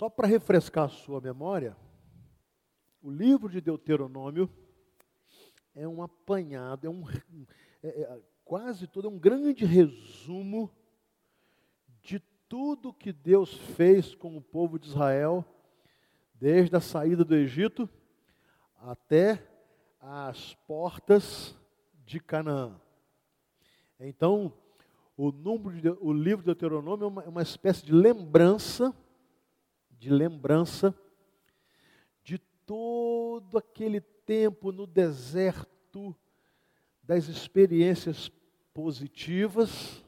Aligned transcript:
Só 0.00 0.08
para 0.08 0.26
refrescar 0.26 0.86
a 0.86 0.88
sua 0.88 1.20
memória, 1.20 1.76
o 3.02 3.10
livro 3.10 3.50
de 3.50 3.60
Deuteronômio 3.60 4.48
é 5.74 5.86
um 5.86 6.02
apanhado, 6.02 6.86
é 6.86 6.90
um 6.90 7.04
é, 7.82 7.88
é, 7.88 8.20
quase 8.42 8.86
todo 8.86 9.08
é 9.08 9.10
um 9.10 9.18
grande 9.18 9.66
resumo 9.66 10.74
de 12.00 12.18
tudo 12.48 12.94
que 12.94 13.12
Deus 13.12 13.52
fez 13.76 14.14
com 14.14 14.38
o 14.38 14.40
povo 14.40 14.78
de 14.78 14.88
Israel, 14.88 15.44
desde 16.34 16.74
a 16.74 16.80
saída 16.80 17.22
do 17.22 17.34
Egito 17.34 17.86
até 18.78 19.46
as 20.00 20.54
portas 20.66 21.54
de 22.06 22.18
Canaã. 22.18 22.80
Então, 23.98 24.50
o, 25.14 25.30
número 25.30 25.78
de, 25.78 25.90
o 25.90 26.10
livro 26.10 26.40
de 26.40 26.46
Deuteronômio 26.46 27.04
é 27.04 27.08
uma, 27.08 27.22
é 27.24 27.28
uma 27.28 27.42
espécie 27.42 27.84
de 27.84 27.92
lembrança 27.92 28.96
de 30.00 30.08
lembrança 30.08 30.94
de 32.24 32.38
todo 32.38 33.58
aquele 33.58 34.00
tempo 34.00 34.72
no 34.72 34.86
deserto, 34.86 36.16
das 37.02 37.28
experiências 37.28 38.30
positivas 38.72 40.02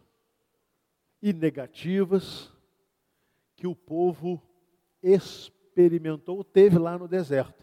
e 1.21 1.31
negativas 1.35 2.51
que 3.55 3.67
o 3.67 3.77
povo 3.77 4.41
experimentou, 5.03 6.43
teve 6.43 6.79
lá 6.79 6.97
no 6.97 7.07
deserto. 7.07 7.63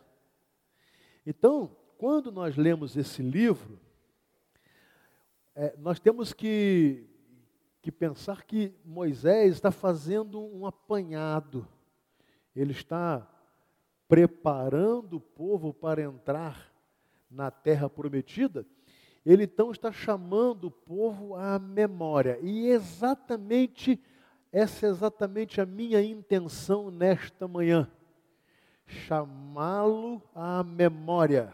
Então, 1.25 1.75
quando 1.97 2.31
nós 2.31 2.55
lemos 2.55 2.95
esse 2.95 3.23
livro, 3.23 3.79
é, 5.55 5.75
nós 5.79 5.99
temos 5.99 6.31
que, 6.31 7.07
que 7.81 7.91
pensar 7.91 8.43
que 8.43 8.71
Moisés 8.85 9.55
está 9.55 9.71
fazendo 9.71 10.39
um 10.39 10.67
apanhado 10.67 11.67
ele 12.55 12.71
está 12.71 13.27
preparando 14.07 15.17
o 15.17 15.21
povo 15.21 15.73
para 15.73 16.01
entrar 16.01 16.73
na 17.29 17.51
terra 17.51 17.89
prometida, 17.89 18.65
ele 19.25 19.43
então 19.43 19.71
está 19.71 19.91
chamando 19.91 20.65
o 20.65 20.71
povo 20.71 21.35
à 21.35 21.59
memória. 21.59 22.39
E 22.41 22.67
exatamente 22.67 24.01
essa 24.51 24.87
é 24.87 24.89
exatamente 24.89 25.61
a 25.61 25.65
minha 25.65 26.01
intenção 26.01 26.89
nesta 26.89 27.47
manhã. 27.47 27.89
Chamá-lo 28.87 30.21
à 30.33 30.63
memória 30.63 31.53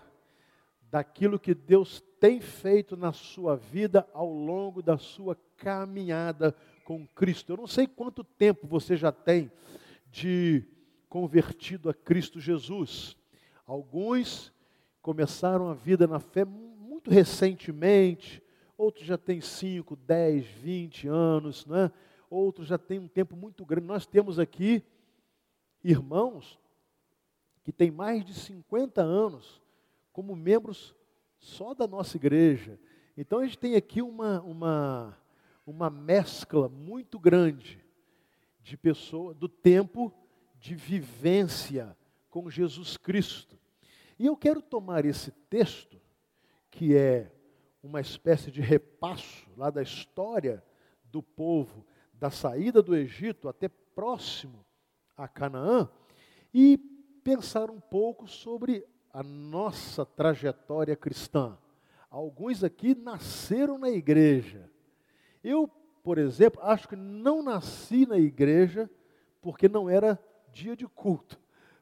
daquilo 0.90 1.38
que 1.38 1.54
Deus 1.54 2.02
tem 2.22 2.40
feito 2.40 2.96
na 2.96 3.12
sua 3.12 3.58
vida 3.58 4.08
ao 4.14 4.32
longo 4.32 4.82
da 4.82 4.98
sua 4.98 5.38
caminhada 5.58 6.56
com 6.86 7.06
Cristo. 7.08 7.52
Eu 7.52 7.58
não 7.58 7.68
sei 7.68 7.86
quanto 7.86 8.24
tempo 8.24 8.66
você 8.66 8.96
já 8.96 9.12
tem 9.12 9.52
de 10.10 10.64
convertido 11.10 11.90
a 11.90 11.94
Cristo 11.94 12.40
Jesus. 12.40 13.16
Alguns 13.66 14.54
começaram 15.02 15.70
a 15.70 15.74
vida 15.74 16.08
na 16.08 16.20
fé 16.20 16.46
muito 16.46 17.10
recentemente, 17.10 18.42
outros 18.78 19.06
já 19.06 19.18
têm 19.18 19.40
5, 19.40 19.96
10, 19.96 20.46
20 20.46 21.08
anos, 21.08 21.66
né? 21.66 21.92
outros 22.30 22.68
já 22.68 22.78
têm 22.78 23.00
um 23.00 23.08
tempo 23.08 23.36
muito 23.36 23.66
grande. 23.66 23.88
Nós 23.88 24.06
temos 24.06 24.40
aqui 24.40 24.84
irmãos 25.84 26.60
que 27.64 27.72
têm 27.72 27.92
mais 27.92 28.26
de 28.26 28.34
50 28.34 29.02
anos 29.02 29.62
como 30.12 30.36
membros 30.36 30.96
só 31.40 31.74
da 31.74 31.88
nossa 31.88 32.18
igreja. 32.18 32.80
Então 33.18 33.40
a 33.40 33.46
gente 33.46 33.58
tem 33.58 33.76
aqui 33.76 34.02
uma, 34.02 34.42
uma, 34.42 35.18
uma 35.66 35.90
mescla 35.90 36.68
muito 36.68 37.20
grande 37.20 37.84
de 38.62 38.76
pessoas, 38.76 39.38
do 39.38 39.48
tempo 39.48 40.12
de 40.66 40.74
vivência 40.74 41.96
com 42.28 42.50
Jesus 42.50 42.98
Cristo. 42.98 43.56
E 44.18 44.26
eu 44.26 44.36
quero 44.36 44.64
tomar 44.64 45.06
esse 45.06 45.30
texto, 45.48 46.02
que 46.72 46.98
é 46.98 47.32
uma 47.84 48.02
espécie 48.02 48.50
de 48.50 48.62
repasso 48.62 49.48
lá 49.56 49.70
da 49.70 49.84
história 49.84 50.64
do 51.04 51.22
povo, 51.22 51.86
da 52.12 52.32
saída 52.32 52.82
do 52.82 52.96
Egito 52.96 53.48
até 53.48 53.70
próximo 53.70 54.66
a 55.16 55.28
Canaã, 55.28 55.88
e 56.52 56.80
pensar 57.24 57.70
um 57.70 57.80
pouco 57.80 58.28
sobre 58.28 58.84
a 59.14 59.22
nossa 59.22 60.04
trajetória 60.04 60.96
cristã. 60.96 61.56
Alguns 62.10 62.64
aqui 62.64 62.96
nasceram 62.96 63.78
na 63.78 63.92
igreja. 63.92 64.68
Eu, 65.44 65.68
por 66.02 66.18
exemplo, 66.18 66.60
acho 66.64 66.88
que 66.88 66.96
não 66.96 67.44
nasci 67.44 68.08
na 68.08 68.18
igreja 68.18 68.90
porque 69.44 69.70
não 69.70 69.88
era 69.88 70.20
dia 70.56 70.76
de 70.76 70.88
culto, 70.88 71.38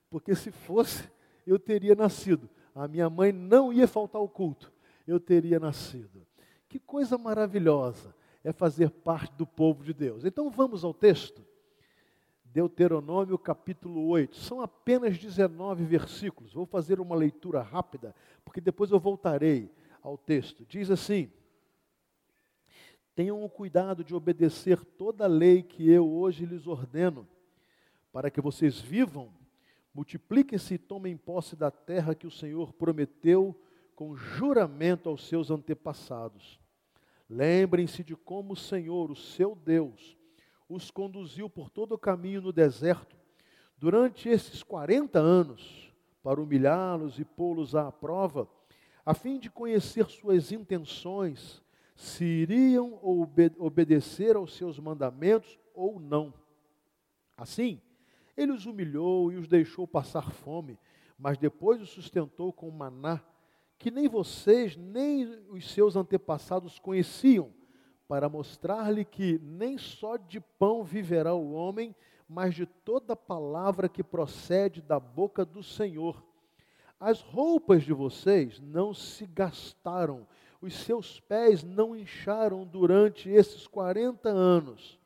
porque 0.10 0.34
se 0.34 0.52
fosse, 0.52 1.08
eu 1.46 1.60
teria 1.60 1.94
nascido. 1.94 2.50
A 2.74 2.88
minha 2.88 3.08
mãe 3.08 3.32
não 3.32 3.72
ia 3.72 3.88
faltar 3.88 4.20
o 4.20 4.28
culto, 4.28 4.74
eu 5.06 5.20
teria 5.20 5.60
nascido. 5.60 6.26
Que 6.68 6.80
coisa 6.80 7.16
maravilhosa 7.16 8.16
é 8.44 8.52
fazer 8.52 8.90
parte 8.90 9.32
do 9.36 9.46
povo 9.46 9.84
de 9.84 9.94
Deus. 9.94 10.26
Então 10.26 10.50
vamos 10.50 10.84
ao 10.84 10.92
texto. 10.92 11.46
Deuteronômio 12.46 13.38
capítulo 13.38 14.08
8. 14.08 14.36
São 14.38 14.60
apenas 14.60 15.20
19 15.20 15.86
versículos. 15.86 16.52
Vou 16.52 16.66
fazer 16.66 17.00
uma 17.00 17.16
leitura 17.16 17.62
rápida, 17.62 18.16
porque 18.44 18.60
depois 18.60 18.90
eu 18.90 19.00
voltarei 19.00 19.72
ao 20.02 20.18
texto. 20.18 20.66
Diz 20.68 20.90
assim: 20.90 21.32
Tenham 23.14 23.44
o 23.44 23.50
cuidado 23.50 24.04
de 24.04 24.16
obedecer 24.16 24.84
toda 24.84 25.26
a 25.26 25.28
lei 25.28 25.62
que 25.62 25.88
eu 25.88 26.12
hoje 26.12 26.46
lhes 26.46 26.66
ordeno 26.66 27.28
para 28.14 28.30
que 28.30 28.40
vocês 28.40 28.80
vivam, 28.80 29.34
multipliquem-se 29.94 30.76
e 30.76 30.78
tomem 30.78 31.18
posse 31.18 31.56
da 31.56 31.72
terra 31.72 32.14
que 32.14 32.28
o 32.28 32.32
Senhor 32.32 32.72
prometeu 32.72 33.60
com 33.96 34.16
juramento 34.16 35.10
aos 35.10 35.28
seus 35.28 35.50
antepassados. 35.50 36.60
Lembrem-se 37.28 38.04
de 38.04 38.16
como 38.16 38.54
o 38.54 38.58
Senhor, 38.58 39.10
o 39.10 39.16
seu 39.16 39.56
Deus, 39.56 40.16
os 40.70 40.92
conduziu 40.92 41.50
por 41.50 41.72
todo 41.72 41.94
o 41.94 41.98
caminho 41.98 42.42
no 42.42 42.54
deserto 42.54 43.18
durante 43.78 44.30
esses 44.30 44.62
40 44.62 45.20
anos 45.20 45.92
para 46.22 46.40
humilhá-los 46.40 47.20
e 47.20 47.26
pô-los 47.26 47.76
à 47.76 47.92
prova, 47.92 48.48
a 49.06 49.14
fim 49.14 49.40
de 49.40 49.50
conhecer 49.50 50.06
suas 50.06 50.52
intenções, 50.52 51.62
se 51.96 52.24
iriam 52.24 53.00
obedecer 53.60 54.36
aos 54.36 54.56
seus 54.56 54.80
mandamentos 54.80 55.60
ou 55.74 56.00
não. 56.00 56.34
Assim, 57.36 57.82
ele 58.36 58.52
os 58.52 58.66
humilhou 58.66 59.32
e 59.32 59.36
os 59.36 59.48
deixou 59.48 59.88
passar 59.88 60.32
fome, 60.32 60.80
mas 61.18 61.38
depois 61.38 61.82
os 61.82 61.90
sustentou 61.90 62.52
com 62.52 62.70
maná, 62.72 63.22
que 63.78 63.92
nem 63.92 64.08
vocês, 64.08 64.76
nem 64.76 65.26
os 65.50 65.70
seus 65.72 65.96
antepassados 65.96 66.80
conheciam, 66.80 67.52
para 68.08 68.30
mostrar-lhe 68.30 69.06
que 69.06 69.40
nem 69.40 69.78
só 69.78 70.18
de 70.18 70.40
pão 70.40 70.84
viverá 70.84 71.34
o 71.34 71.52
homem, 71.52 71.96
mas 72.28 72.56
de 72.56 72.66
toda 72.66 73.16
palavra 73.16 73.90
que 73.90 74.04
procede 74.04 74.82
da 74.82 75.00
boca 75.00 75.46
do 75.46 75.62
Senhor. 75.62 76.24
As 77.00 77.22
roupas 77.22 77.84
de 77.84 77.92
vocês 77.92 78.60
não 78.60 78.94
se 78.94 79.26
gastaram, 79.26 80.26
os 80.62 80.74
seus 80.74 81.20
pés 81.20 81.64
não 81.64 81.96
incharam 81.96 82.66
durante 82.66 83.30
esses 83.30 83.68
quarenta 83.68 84.30
anos. 84.30 84.98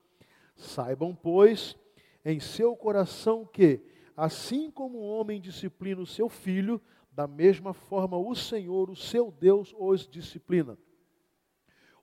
Saibam, 0.55 1.15
pois, 1.15 1.75
em 2.23 2.39
seu 2.39 2.75
coração 2.75 3.45
que, 3.45 3.81
assim 4.15 4.69
como 4.71 4.97
o 4.97 5.07
homem 5.07 5.39
disciplina 5.39 6.01
o 6.01 6.05
seu 6.05 6.29
filho, 6.29 6.81
da 7.11 7.27
mesma 7.27 7.73
forma 7.73 8.17
o 8.17 8.35
Senhor, 8.35 8.89
o 8.89 8.95
seu 8.95 9.31
Deus, 9.31 9.73
os 9.77 10.07
disciplina. 10.07 10.77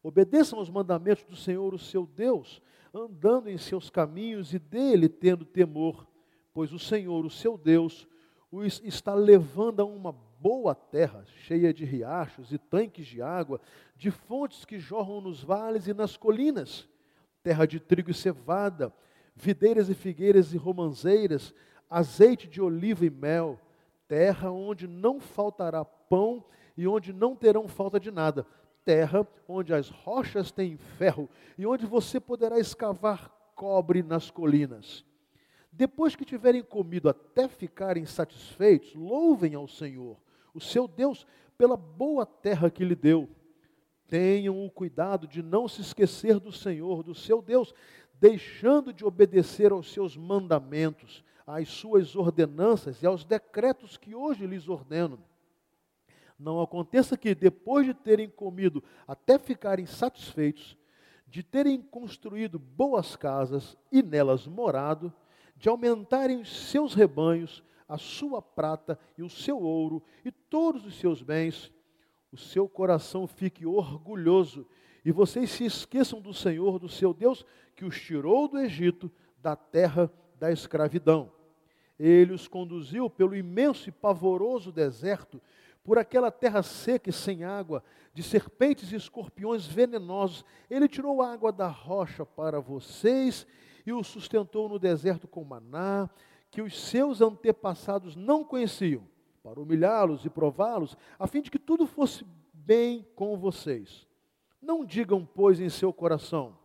Obedeçam 0.03 0.59
aos 0.59 0.69
mandamentos 0.69 1.25
do 1.25 1.37
Senhor, 1.37 1.73
o 1.73 1.79
seu 1.79 2.05
Deus, 2.05 2.61
andando 2.93 3.49
em 3.49 3.57
seus 3.57 3.89
caminhos 3.89 4.53
e 4.53 4.59
dele 4.59 5.09
tendo 5.09 5.45
temor, 5.45 6.07
pois 6.53 6.73
o 6.73 6.79
Senhor, 6.79 7.25
o 7.25 7.31
seu 7.31 7.57
Deus, 7.57 8.07
os 8.51 8.81
está 8.85 9.15
levando 9.15 9.81
a 9.81 9.85
uma 9.85 10.13
boa 10.13 10.75
terra, 10.75 11.25
cheia 11.47 11.73
de 11.73 11.85
riachos 11.85 12.53
e 12.53 12.59
tanques 12.59 13.07
de 13.07 13.23
água, 13.23 13.61
de 13.97 14.11
fontes 14.11 14.65
que 14.65 14.79
jorram 14.79 15.21
nos 15.21 15.43
vales 15.43 15.89
e 15.89 15.95
nas 15.95 16.17
colinas, 16.17 16.89
terra 17.43 17.67
de 17.67 17.81
trigo 17.81 18.11
e 18.11 18.15
cevada, 18.15 18.93
videiras 19.35 19.89
e 19.89 19.95
figueiras 19.95 20.53
e 20.53 20.57
romanzeiras, 20.57 21.55
azeite 21.89 22.49
de 22.49 22.61
oliva 22.61 23.05
e 23.05 23.11
mel, 23.11 23.59
terra 24.07 24.51
onde 24.51 24.87
não 24.87 25.21
faltará 25.21 25.85
pão 25.85 26.45
e 26.77 26.87
onde 26.87 27.13
não 27.13 27.35
terão 27.35 27.69
falta 27.69 27.99
de 27.99 28.11
nada, 28.11 28.47
terra 28.85 29.27
onde 29.49 29.73
as 29.73 29.89
rochas 29.89 30.51
têm 30.51 30.77
ferro 30.77 31.29
e 31.57 31.67
onde 31.67 31.87
você 31.87 32.21
poderá 32.21 32.59
escavar 32.59 33.31
cobre 33.55 34.03
nas 34.03 34.31
colinas. 34.31 35.05
Depois 35.73 36.15
que 36.15 36.25
tiverem 36.25 36.63
comido 36.63 37.09
até 37.09 37.49
ficarem 37.49 38.07
satisfeitos, 38.07 38.95
louvem 38.95 39.55
ao 39.55 39.67
Senhor, 39.67 40.17
o 40.53 40.61
seu 40.61 40.87
Deus, 40.87 41.27
pela 41.59 41.77
boa 41.77 42.25
terra 42.25 42.71
que 42.71 42.85
lhe 42.85 42.95
deu. 42.95 43.29
Tenham 44.07 44.65
o 44.65 44.71
cuidado 44.71 45.27
de 45.27 45.43
não 45.43 45.67
se 45.67 45.81
esquecer 45.81 46.39
do 46.39 46.53
Senhor, 46.53 47.03
do 47.03 47.15
seu 47.15 47.43
Deus, 47.43 47.75
deixando 48.21 48.93
de 48.93 49.05
obedecer 49.05 49.73
aos 49.73 49.93
seus 49.93 50.17
mandamentos, 50.17 51.25
às 51.47 51.69
suas 51.69 52.17
ordenanças 52.17 53.03
e 53.03 53.07
aos 53.07 53.25
decretos 53.25 53.97
que 53.97 54.15
hoje 54.15 54.47
lhes 54.47 54.69
ordeno. 54.69 55.23
Não 56.39 56.61
aconteça 56.61 57.17
que, 57.17 57.35
depois 57.35 57.87
de 57.87 57.95
terem 57.95 58.29
comido 58.29 58.83
até 59.07 59.39
ficarem 59.39 59.87
satisfeitos, 59.87 60.77
de 61.27 61.43
terem 61.43 61.81
construído 61.81 62.59
boas 62.59 63.17
casas 63.17 63.77
e 63.91 64.03
nelas 64.03 64.47
morado, 64.47 65.13
de 65.57 65.69
aumentarem 65.69 66.41
os 66.41 66.71
seus 66.71 66.95
rebanhos, 66.95 67.63
a 67.89 67.99
sua 67.99 68.41
prata 68.41 68.99
e 69.17 69.23
o 69.23 69.29
seu 69.29 69.61
ouro 69.61 70.03
e 70.25 70.31
todos 70.31 70.85
os 70.87 70.99
seus 70.99 71.23
bens, 71.23 71.73
o 72.33 72.37
seu 72.37 72.69
coração 72.69 73.27
fique 73.27 73.65
orgulhoso 73.65 74.67
e 75.05 75.13
vocês 75.13 75.51
se 75.51 75.65
esqueçam 75.65 76.21
do 76.21 76.33
Senhor, 76.33 76.79
do 76.79 76.89
seu 76.89 77.13
Deus, 77.13 77.45
que 77.75 77.85
os 77.85 78.01
tirou 78.01 78.49
do 78.49 78.59
Egito, 78.59 79.11
da 79.41 79.57
terra 79.57 80.11
da 80.39 80.51
escravidão. 80.51 81.33
Ele 81.99 82.33
os 82.33 82.49
conduziu 82.49 83.09
pelo 83.09 83.37
imenso 83.37 83.89
e 83.89 83.93
pavoroso 83.93 84.73
deserto, 84.73 85.41
por 85.85 85.99
aquela 85.99 86.31
terra 86.31 86.63
seca 86.63 87.11
e 87.11 87.13
sem 87.13 87.45
água, 87.45 87.85
de 88.13 88.23
serpentes 88.23 88.91
e 88.91 88.97
escorpiões 88.97 89.67
venenosos. 89.67 90.45
Ele 90.71 90.89
tirou 90.89 91.21
água 91.21 91.53
da 91.53 91.69
rocha 91.69 92.25
para 92.25 92.59
vocês 92.59 93.47
e 93.87 93.93
os 93.93 94.07
sustentou 94.07 94.69
no 94.69 94.79
deserto 94.79 95.29
com 95.29 95.45
maná, 95.45 96.09
que 96.51 96.63
os 96.63 96.89
seus 96.89 97.21
antepassados 97.21 98.17
não 98.17 98.45
conheciam, 98.45 99.03
para 99.43 99.61
humilhá-los 99.61 100.25
e 100.25 100.31
prová-los, 100.31 100.97
a 101.19 101.27
fim 101.27 101.43
de 101.43 101.51
que 101.51 101.59
tudo 101.59 101.87
fosse 101.87 102.25
bem 102.53 103.07
com 103.15 103.37
vocês. 103.37 104.07
Não 104.63 104.85
digam, 104.85 105.29
pois, 105.35 105.61
em 105.61 105.69
seu 105.69 105.93
coração: 105.93 106.57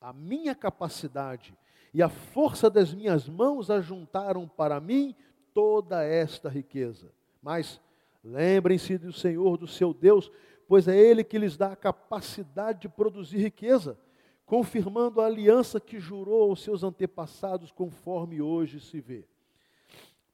a 0.00 0.12
minha 0.12 0.54
capacidade 0.54 1.54
e 1.92 2.02
a 2.02 2.08
força 2.08 2.70
das 2.70 2.94
minhas 2.94 3.28
mãos 3.28 3.70
ajuntaram 3.70 4.48
para 4.48 4.80
mim 4.80 5.14
toda 5.52 6.02
esta 6.02 6.48
riqueza. 6.48 7.12
Mas 7.42 7.80
lembrem-se 8.22 8.96
do 8.96 9.12
Senhor, 9.12 9.56
do 9.56 9.66
seu 9.66 9.92
Deus, 9.92 10.30
pois 10.66 10.86
é 10.88 10.96
Ele 10.96 11.24
que 11.24 11.38
lhes 11.38 11.56
dá 11.56 11.72
a 11.72 11.76
capacidade 11.76 12.82
de 12.82 12.88
produzir 12.88 13.38
riqueza, 13.38 13.98
confirmando 14.46 15.20
a 15.20 15.26
aliança 15.26 15.80
que 15.80 15.98
jurou 15.98 16.50
aos 16.50 16.62
seus 16.62 16.82
antepassados, 16.82 17.70
conforme 17.70 18.40
hoje 18.40 18.80
se 18.80 19.00
vê. 19.00 19.24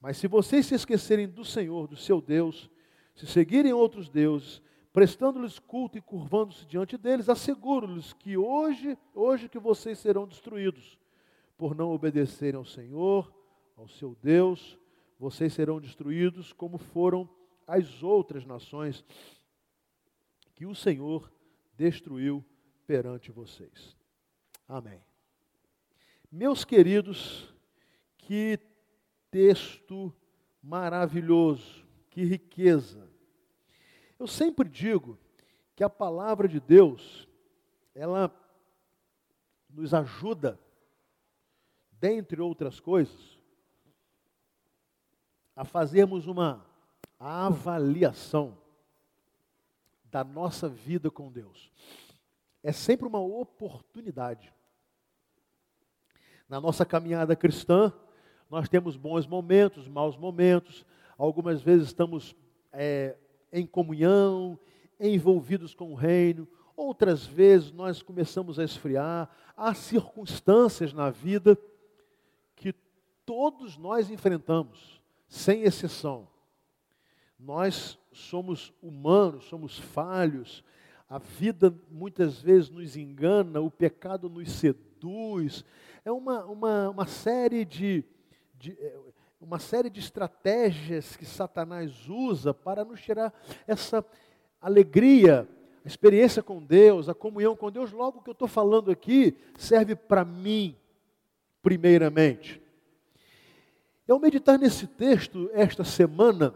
Mas 0.01 0.19
se 0.19 0.29
vocês 0.29 0.67
se 0.67 0.75
esquecerem 0.75 1.27
do 1.27 1.45
Senhor, 1.45 1.89
do 1.89 1.97
seu 1.97 2.21
Deus, 2.21 2.71
se 3.15 3.27
seguirem 3.27 3.73
outros 3.73 4.09
deuses, 4.09 4.63
prestando-lhes 4.97 5.59
culto 5.59 5.99
e 5.99 6.01
curvando-se 6.01 6.65
diante 6.65 6.97
deles, 6.97 7.29
asseguro-lhes 7.29 8.15
que 8.15 8.35
hoje, 8.35 8.97
hoje 9.15 9.47
que 9.47 9.59
vocês 9.59 9.99
serão 9.99 10.27
destruídos, 10.27 10.99
por 11.55 11.75
não 11.75 11.91
obedecerem 11.91 12.57
ao 12.57 12.65
Senhor, 12.65 13.31
ao 13.77 13.87
seu 13.89 14.17
Deus, 14.23 14.79
vocês 15.19 15.53
serão 15.53 15.79
destruídos 15.79 16.51
como 16.51 16.79
foram 16.79 17.29
as 17.67 18.03
outras 18.03 18.47
nações 18.47 19.05
que 20.55 20.65
o 20.65 20.75
Senhor 20.75 21.31
destruiu 21.77 22.43
perante 22.87 23.31
vocês. 23.31 23.95
Amém. 24.67 25.05
Meus 26.33 26.65
queridos, 26.65 27.55
que 28.17 28.59
texto 29.31 30.11
maravilhoso, 30.63 31.87
que 32.09 32.25
riqueza. 32.25 33.06
Eu 34.19 34.27
sempre 34.27 34.69
digo 34.69 35.19
que 35.75 35.85
a 35.85 35.91
palavra 35.91 36.49
de 36.49 36.59
Deus, 36.59 37.29
ela 37.95 38.35
nos 39.69 39.93
ajuda, 39.93 40.59
dentre 41.93 42.41
outras 42.41 42.81
coisas, 42.81 43.39
a 45.55 45.65
fazermos 45.65 46.27
uma 46.27 46.65
avaliação 47.19 48.57
da 50.05 50.25
nossa 50.25 50.69
vida 50.69 51.11
com 51.11 51.31
Deus. 51.31 51.71
É 52.63 52.73
sempre 52.73 53.07
uma 53.07 53.21
oportunidade. 53.21 54.53
Na 56.49 56.61
nossa 56.61 56.87
caminhada 56.87 57.37
cristã, 57.37 57.93
nós 58.49 58.69
temos 58.69 58.97
bons 58.97 59.27
momentos, 59.27 59.89
maus 59.89 60.17
momentos, 60.17 60.87
algumas 61.19 61.61
vezes 61.61 61.89
estamos 61.89 62.35
é, 62.73 63.17
em 63.57 63.67
comunhão, 63.67 64.59
envolvidos 65.01 65.75
com 65.75 65.93
o 65.93 65.95
reino. 65.95 66.47
Outras 66.77 67.25
vezes 67.25 67.73
nós 67.73 68.03
começamos 68.03 68.59
a 68.59 68.65
esfriar. 68.65 69.31
Há 69.57 69.73
circunstâncias 69.73 70.93
na 70.93 71.09
vida 71.09 71.59
que 72.55 72.75
todos 73.25 73.79
nós 73.79 74.11
enfrentamos, 74.11 75.01
sem 75.27 75.63
exceção. 75.63 76.29
Nós 77.39 77.99
somos 78.13 78.75
humanos, 78.83 79.45
somos 79.45 79.79
falhos. 79.79 80.63
A 81.09 81.19
vida 81.19 81.75
muitas 81.91 82.43
vezes 82.43 82.69
nos 82.69 82.95
engana, 82.95 83.61
o 83.61 83.71
pecado 83.71 84.29
nos 84.29 84.53
seduz. 84.53 85.65
É 86.05 86.13
uma, 86.13 86.45
uma, 86.45 86.91
uma 86.91 87.07
série 87.07 87.65
de, 87.65 88.05
de 88.59 88.73
é, 88.73 88.99
uma 89.41 89.59
série 89.59 89.91
de 89.91 90.01
estratégias 90.01 91.17
que 91.17 91.27
Satanás 91.27 92.09
usa 92.09 92.55
para 92.55 92.85
nos 92.85 93.01
tirar 93.01 93.33
essa 93.67 94.05
alegria, 94.61 95.47
a 95.85 95.89
experiência 95.89 96.43
com 96.43 96.63
Deus, 96.63 97.09
a 97.09 97.15
comunhão 97.15 97.55
com 97.55 97.71
Deus. 97.71 97.93
Logo, 97.93 98.19
o 98.19 98.23
que 98.23 98.31
eu 98.31 98.33
estou 98.33 98.49
falando 98.49 98.91
aqui 98.91 99.37
serve 99.57 99.95
para 99.95 100.25
mim, 100.25 100.77
primeiramente. 101.63 102.63
Ao 104.09 104.19
meditar 104.19 104.59
nesse 104.59 104.87
texto 104.87 105.51
esta 105.53 105.85
semana, 105.85 106.55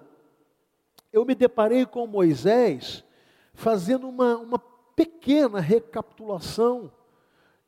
eu 1.13 1.25
me 1.25 1.35
deparei 1.35 1.85
com 1.85 2.07
Moisés 2.07 3.05
fazendo 3.53 4.09
uma, 4.09 4.37
uma 4.39 4.59
pequena 4.59 5.61
recapitulação 5.61 6.91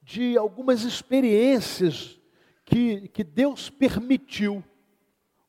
de 0.03 0.38
algumas 0.38 0.82
experiências 0.82 2.19
que, 2.65 3.08
que 3.08 3.23
Deus 3.23 3.69
permitiu 3.69 4.65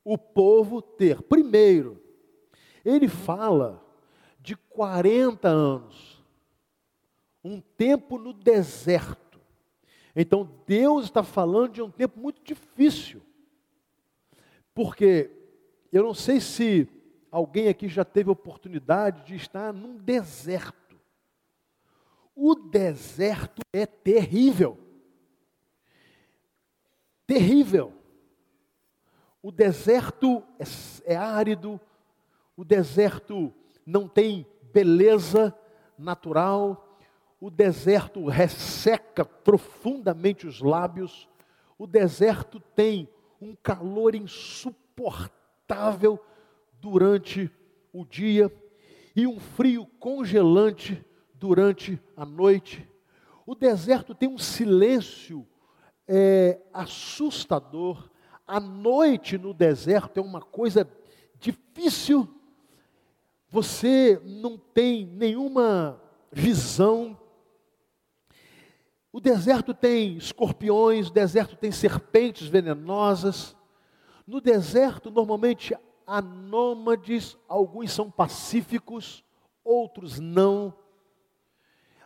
o 0.04 0.18
povo 0.18 0.82
ter. 0.82 1.22
Primeiro, 1.22 2.00
ele 2.84 3.08
fala 3.08 3.82
de 4.38 4.54
40 4.54 5.48
anos, 5.48 6.22
um 7.42 7.60
tempo 7.60 8.18
no 8.18 8.32
deserto. 8.32 9.40
Então 10.14 10.48
Deus 10.66 11.06
está 11.06 11.22
falando 11.22 11.72
de 11.72 11.82
um 11.82 11.90
tempo 11.90 12.20
muito 12.20 12.42
difícil, 12.44 13.22
porque 14.74 15.30
eu 15.90 16.02
não 16.02 16.14
sei 16.14 16.40
se 16.40 16.88
alguém 17.30 17.68
aqui 17.68 17.88
já 17.88 18.04
teve 18.04 18.30
oportunidade 18.30 19.24
de 19.24 19.34
estar 19.34 19.72
num 19.72 19.96
deserto. 19.96 21.00
O 22.36 22.54
deserto 22.54 23.62
é 23.72 23.86
terrível. 23.86 24.78
Terrível. 27.26 27.92
O 29.44 29.52
deserto 29.52 30.42
é, 30.58 30.64
é 31.12 31.16
árido, 31.16 31.78
o 32.56 32.64
deserto 32.64 33.52
não 33.84 34.08
tem 34.08 34.46
beleza 34.72 35.54
natural, 35.98 36.98
o 37.38 37.50
deserto 37.50 38.26
resseca 38.26 39.22
profundamente 39.22 40.46
os 40.46 40.62
lábios, 40.62 41.28
o 41.76 41.86
deserto 41.86 42.58
tem 42.58 43.06
um 43.38 43.54
calor 43.54 44.14
insuportável 44.14 46.18
durante 46.80 47.50
o 47.92 48.02
dia 48.02 48.50
e 49.14 49.26
um 49.26 49.38
frio 49.38 49.84
congelante 50.00 51.04
durante 51.34 52.00
a 52.16 52.24
noite. 52.24 52.88
O 53.44 53.54
deserto 53.54 54.14
tem 54.14 54.26
um 54.26 54.38
silêncio 54.38 55.46
é, 56.08 56.62
assustador, 56.72 58.08
a 58.46 58.60
noite 58.60 59.38
no 59.38 59.54
deserto 59.54 60.18
é 60.18 60.22
uma 60.22 60.40
coisa 60.40 60.88
difícil, 61.38 62.28
você 63.48 64.20
não 64.24 64.58
tem 64.58 65.06
nenhuma 65.06 66.00
visão. 66.30 67.18
O 69.12 69.20
deserto 69.20 69.72
tem 69.72 70.16
escorpiões, 70.16 71.08
o 71.08 71.12
deserto 71.12 71.56
tem 71.56 71.70
serpentes 71.70 72.48
venenosas. 72.48 73.56
No 74.26 74.40
deserto, 74.40 75.10
normalmente 75.10 75.76
há 76.06 76.20
nômades, 76.20 77.38
alguns 77.48 77.92
são 77.92 78.10
pacíficos, 78.10 79.24
outros 79.62 80.18
não. 80.18 80.74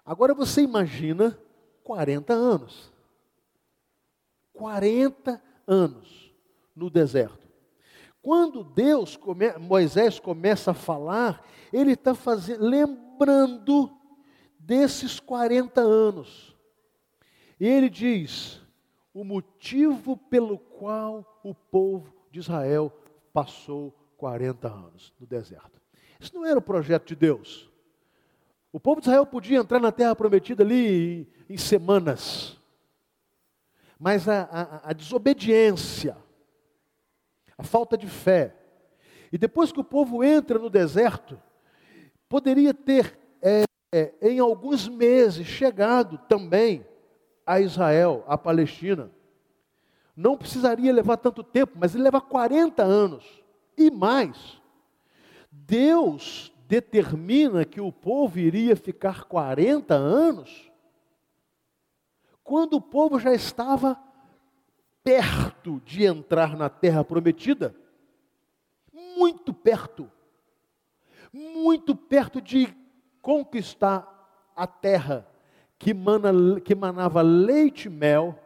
Agora 0.05 0.35
você 0.35 0.63
imagina 0.63 1.39
40 1.83 2.33
anos. 2.33 2.93
40 4.53 5.43
anos 5.67 6.28
no 6.79 6.89
deserto. 6.89 7.49
Quando 8.23 8.65
Deus, 8.65 9.17
come, 9.17 9.53
Moisés 9.59 10.19
começa 10.19 10.71
a 10.71 10.75
falar, 10.75 11.45
ele 11.73 11.93
está 11.93 12.15
lembrando 12.59 13.91
desses 14.59 15.19
40 15.19 15.81
anos. 15.81 16.57
E 17.59 17.67
ele 17.67 17.89
diz: 17.89 18.61
o 19.13 19.25
motivo 19.25 20.17
pelo 20.17 20.59
qual 20.59 21.41
o 21.43 21.55
povo 21.55 22.15
de 22.31 22.39
Israel 22.39 22.93
passou 23.33 23.93
40 24.17 24.69
anos 24.69 25.13
no 25.19 25.27
deserto. 25.27 25.81
Isso 26.21 26.35
não 26.35 26.45
era 26.45 26.59
o 26.59 26.63
projeto 26.63 27.07
de 27.07 27.17
Deus. 27.17 27.71
O 28.73 28.79
povo 28.79 29.01
de 29.01 29.07
Israel 29.07 29.25
podia 29.25 29.59
entrar 29.59 29.81
na 29.81 29.91
terra 29.91 30.15
prometida 30.15 30.63
ali 30.63 31.27
em, 31.49 31.55
em 31.55 31.57
semanas, 31.57 32.59
mas 33.99 34.29
a, 34.29 34.43
a, 34.43 34.91
a 34.91 34.93
desobediência, 34.93 36.17
a 37.59 37.65
falta 37.65 37.99
de 37.99 38.07
fé, 38.07 38.55
e 39.33 39.37
depois 39.37 39.73
que 39.73 39.81
o 39.81 39.85
povo 39.85 40.25
entra 40.25 40.59
no 40.59 40.71
deserto, 40.71 41.39
poderia 42.29 42.73
ter, 42.73 43.19
é, 43.43 43.65
é, 43.93 44.15
em 44.23 44.39
alguns 44.39 44.89
meses, 44.89 45.47
chegado 45.47 46.17
também 46.29 46.87
a 47.45 47.61
Israel, 47.61 48.25
a 48.27 48.39
Palestina. 48.39 49.11
Não 50.17 50.37
precisaria 50.37 50.93
levar 50.93 51.17
tanto 51.17 51.43
tempo, 51.43 51.75
mas 51.77 51.95
ele 51.95 52.05
leva 52.05 52.21
40 52.21 52.83
anos 52.83 53.43
e 53.77 53.91
mais. 53.91 54.61
Deus 55.51 56.53
determina 56.67 57.65
que 57.65 57.81
o 57.81 57.93
povo 57.93 58.39
iria 58.39 58.77
ficar 58.77 59.25
40 59.25 59.95
anos, 59.95 60.71
quando 62.43 62.75
o 62.75 62.81
povo 62.81 63.19
já 63.19 63.33
estava 63.33 63.99
perto 65.03 65.81
de 65.85 66.05
entrar 66.05 66.57
na 66.57 66.69
terra 66.69 67.05
prometida, 67.05 67.75
muito 68.93 69.53
perto, 69.53 70.11
muito 71.33 71.95
perto 71.95 72.41
de 72.41 72.69
conquistar 73.21 74.51
a 74.55 74.67
terra 74.67 75.27
que, 75.79 75.95
mana, 75.95 76.61
que 76.61 76.75
manava 76.75 77.23
leite 77.23 77.87
e 77.87 77.91
mel, 77.91 78.39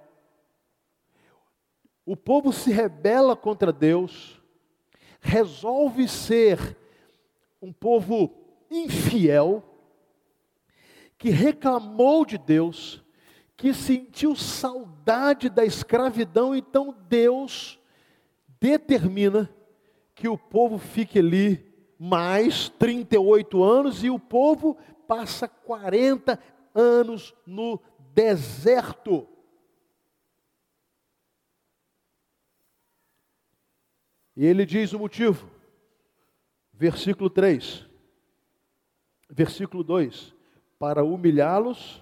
o 2.05 2.17
povo 2.17 2.53
se 2.53 2.71
rebela 2.71 3.37
contra 3.37 3.73
Deus, 3.73 4.41
resolve 5.21 6.09
ser 6.09 6.77
um 7.61 7.73
povo 7.73 8.35
infiel, 8.71 9.63
que 11.17 11.31
reclamou 11.31 12.27
de 12.27 12.37
Deus, 12.37 13.02
que 13.63 13.73
sentiu 13.73 14.35
saudade 14.35 15.49
da 15.49 15.65
escravidão, 15.65 16.53
então 16.53 16.93
Deus 17.09 17.79
determina 18.59 19.49
que 20.17 20.27
o 20.27 20.37
povo 20.37 20.79
fique 20.79 21.21
ali 21.21 21.73
mais 21.97 22.69
38 22.71 23.63
anos 23.63 24.03
e 24.03 24.11
o 24.11 24.19
povo 24.19 24.77
passa 25.07 25.47
40 25.47 26.41
anos 26.75 27.33
no 27.47 27.81
deserto. 28.13 29.29
E 34.35 34.45
ele 34.45 34.67
diz 34.67 34.93
o 34.93 34.99
motivo, 34.99 35.49
versículo 36.73 37.31
3, 37.31 37.87
versículo 39.31 39.85
2: 39.85 40.35
para 40.81 41.05
humilhá-los 41.05 42.02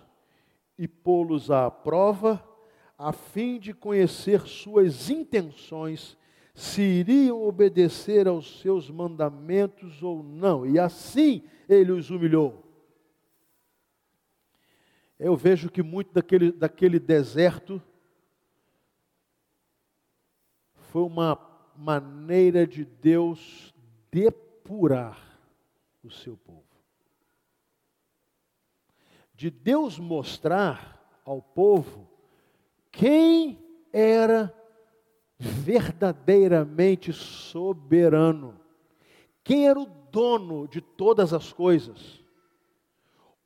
e 0.80 0.88
pô-los 0.88 1.50
à 1.50 1.70
prova, 1.70 2.42
a 2.96 3.12
fim 3.12 3.58
de 3.58 3.74
conhecer 3.74 4.40
suas 4.46 5.10
intenções, 5.10 6.16
se 6.54 6.80
iriam 6.80 7.46
obedecer 7.46 8.26
aos 8.26 8.62
seus 8.62 8.90
mandamentos 8.90 10.02
ou 10.02 10.22
não. 10.22 10.64
E 10.66 10.78
assim 10.78 11.44
ele 11.68 11.92
os 11.92 12.08
humilhou. 12.08 12.64
Eu 15.18 15.36
vejo 15.36 15.70
que 15.70 15.82
muito 15.82 16.14
daquele, 16.14 16.50
daquele 16.50 16.98
deserto 16.98 17.82
foi 20.74 21.02
uma 21.02 21.38
maneira 21.76 22.66
de 22.66 22.86
Deus 22.86 23.74
depurar 24.10 25.38
o 26.02 26.10
seu 26.10 26.38
povo. 26.38 26.69
De 29.40 29.48
Deus 29.48 29.98
mostrar 29.98 31.00
ao 31.24 31.40
povo 31.40 32.06
quem 32.92 33.58
era 33.90 34.54
verdadeiramente 35.38 37.10
soberano, 37.10 38.60
quem 39.42 39.66
era 39.66 39.80
o 39.80 39.86
dono 39.86 40.68
de 40.68 40.82
todas 40.82 41.32
as 41.32 41.54
coisas. 41.54 42.22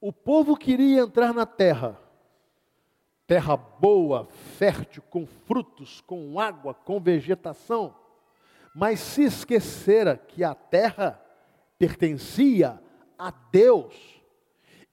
O 0.00 0.12
povo 0.12 0.56
queria 0.56 1.02
entrar 1.02 1.32
na 1.32 1.46
terra, 1.46 1.96
terra 3.24 3.56
boa, 3.56 4.26
fértil, 4.58 5.00
com 5.08 5.24
frutos, 5.24 6.00
com 6.00 6.40
água, 6.40 6.74
com 6.74 6.98
vegetação, 6.98 7.94
mas 8.74 8.98
se 8.98 9.22
esquecera 9.22 10.16
que 10.16 10.42
a 10.42 10.56
terra 10.56 11.24
pertencia 11.78 12.82
a 13.16 13.30
Deus, 13.30 14.13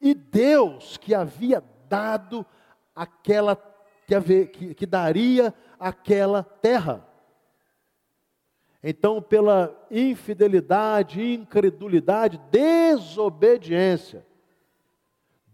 e 0.01 0.13
Deus 0.13 0.97
que 0.97 1.13
havia 1.13 1.63
dado 1.87 2.45
aquela, 2.95 3.55
que, 4.07 4.45
que, 4.47 4.73
que 4.73 4.85
daria 4.85 5.53
aquela 5.79 6.43
terra. 6.43 7.07
Então, 8.83 9.21
pela 9.21 9.87
infidelidade, 9.91 11.21
incredulidade, 11.21 12.41
desobediência, 12.49 14.25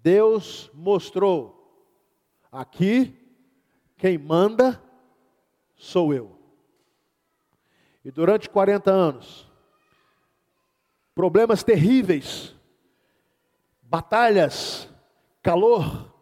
Deus 0.01 0.71
mostrou: 0.73 1.83
aqui 2.49 3.13
quem 3.97 4.17
manda 4.17 4.81
sou 5.75 6.13
eu. 6.13 6.37
E 8.05 8.11
durante 8.11 8.49
40 8.49 8.89
anos, 8.89 9.51
problemas 11.13 11.63
terríveis, 11.63 12.56
batalhas, 13.89 14.89
calor, 15.41 16.13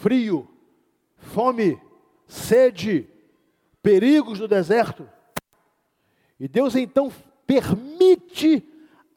frio, 0.00 0.48
fome, 1.16 1.80
sede, 2.26 3.08
perigos 3.82 4.38
do 4.38 4.48
deserto. 4.48 5.08
E 6.38 6.46
Deus 6.46 6.76
então 6.76 7.12
permite 7.46 8.62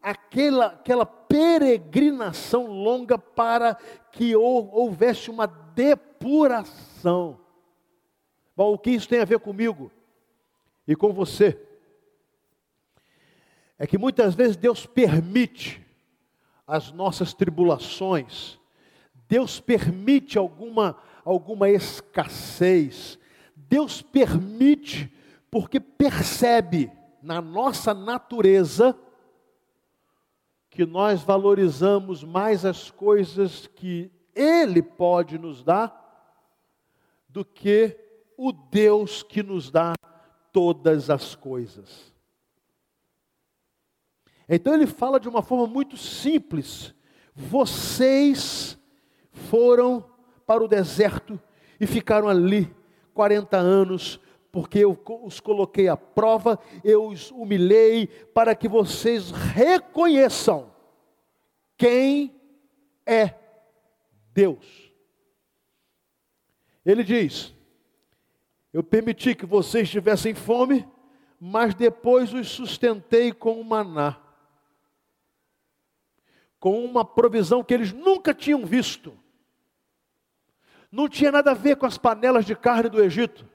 aquela, 0.01 0.67
aquela 0.67 1.05
peregrinação 1.05 2.65
longa 2.65 3.17
para 3.17 3.75
que 4.11 4.35
houvesse 4.35 5.29
uma 5.29 5.45
depuração. 5.45 7.39
Bom, 8.55 8.73
o 8.73 8.77
que 8.77 8.91
isso 8.91 9.07
tem 9.07 9.19
a 9.19 9.25
ver 9.25 9.39
comigo 9.39 9.91
e 10.87 10.95
com 10.95 11.13
você? 11.13 11.59
É 13.77 13.85
que 13.85 13.97
muitas 13.97 14.35
vezes 14.35 14.55
Deus 14.55 14.85
permite 14.85 15.85
as 16.71 16.89
nossas 16.93 17.33
tribulações, 17.33 18.57
Deus 19.27 19.59
permite 19.59 20.37
alguma, 20.37 20.95
alguma 21.25 21.69
escassez, 21.69 23.19
Deus 23.53 24.01
permite 24.01 25.13
porque 25.51 25.81
percebe 25.81 26.89
na 27.21 27.41
nossa 27.41 27.93
natureza 27.93 28.97
que 30.69 30.85
nós 30.85 31.21
valorizamos 31.21 32.23
mais 32.23 32.63
as 32.63 32.89
coisas 32.89 33.67
que 33.67 34.09
Ele 34.33 34.81
pode 34.81 35.37
nos 35.37 35.65
dar 35.65 35.93
do 37.27 37.43
que 37.43 37.99
o 38.37 38.53
Deus 38.53 39.21
que 39.21 39.43
nos 39.43 39.69
dá 39.69 39.93
todas 40.53 41.09
as 41.09 41.35
coisas. 41.35 42.10
Então 44.53 44.73
ele 44.73 44.85
fala 44.85 45.17
de 45.17 45.29
uma 45.29 45.41
forma 45.41 45.65
muito 45.65 45.95
simples: 45.95 46.93
vocês 47.33 48.77
foram 49.31 50.05
para 50.45 50.61
o 50.61 50.67
deserto 50.67 51.39
e 51.79 51.87
ficaram 51.87 52.27
ali 52.27 52.69
40 53.13 53.55
anos, 53.55 54.19
porque 54.51 54.79
eu 54.79 55.01
os 55.23 55.39
coloquei 55.39 55.87
à 55.87 55.95
prova, 55.95 56.59
eu 56.83 57.07
os 57.07 57.31
humilhei, 57.31 58.07
para 58.07 58.53
que 58.53 58.67
vocês 58.67 59.31
reconheçam 59.31 60.69
quem 61.77 62.35
é 63.05 63.33
Deus. 64.33 64.91
Ele 66.85 67.05
diz: 67.05 67.53
Eu 68.73 68.83
permiti 68.83 69.33
que 69.33 69.45
vocês 69.45 69.89
tivessem 69.89 70.35
fome, 70.35 70.85
mas 71.39 71.73
depois 71.73 72.33
os 72.33 72.49
sustentei 72.49 73.31
com 73.31 73.59
o 73.59 73.63
maná, 73.63 74.20
com 76.61 76.85
uma 76.85 77.03
provisão 77.03 77.63
que 77.63 77.73
eles 77.73 77.91
nunca 77.91 78.35
tinham 78.35 78.63
visto. 78.63 79.17
Não 80.91 81.09
tinha 81.09 81.31
nada 81.31 81.51
a 81.51 81.55
ver 81.55 81.75
com 81.75 81.87
as 81.87 81.97
panelas 81.97 82.45
de 82.45 82.55
carne 82.55 82.87
do 82.87 83.03
Egito 83.03 83.49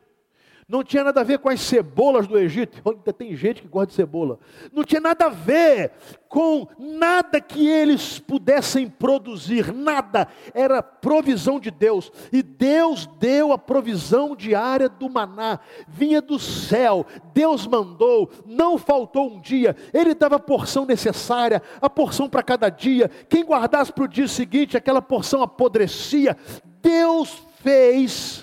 Não 0.69 0.83
tinha 0.83 1.05
nada 1.05 1.21
a 1.21 1.25
ver 1.25 1.39
com 1.39 1.49
as 1.49 1.61
cebolas 1.61 2.27
do 2.27 2.37
Egito. 2.37 2.83
Ainda 2.85 3.13
tem 3.13 3.37
gente 3.37 3.63
que 3.63 3.69
gosta 3.69 3.87
de 3.87 3.95
cebola. 3.95 4.37
Não 4.73 4.83
tinha 4.83 5.01
nada 5.01 5.27
a 5.27 5.29
ver 5.29 5.93
com 6.29 6.67
nada 6.77 7.41
que 7.41 7.69
eles 7.69 8.19
pudessem 8.19 8.91
produzir. 8.91 9.73
Nada. 9.73 10.27
Era 10.53 10.83
provisão 10.83 11.61
de 11.61 11.71
Deus. 11.71 12.11
E 12.33 12.43
Deus 12.43 13.07
deu 13.21 13.53
a 13.53 13.59
provisão 13.59 14.35
diária 14.35 14.89
do 14.89 15.09
maná. 15.09 15.61
Vinha 15.87 16.21
do 16.21 16.37
céu. 16.37 17.07
Deus 17.33 17.65
mandou. 17.65 18.29
Não 18.45 18.77
faltou 18.77 19.35
um 19.35 19.41
dia. 19.41 19.77
Ele 19.95 20.17
dava 20.17 20.35
a 20.35 20.41
porção 20.41 20.85
necessária. 20.85 21.63
A 21.81 21.89
porção 21.89 22.29
para 22.29 22.43
cada 22.43 22.69
dia. 22.69 23.09
Quem 23.29 23.45
guardasse 23.45 23.93
para 23.93 24.03
o 24.03 24.09
dia 24.09 24.27
seguinte, 24.27 24.77
aquela 24.77 25.01
porção 25.01 25.45
apodrecia. 25.45 26.37
Deus 26.83 27.41
fez 27.63 28.36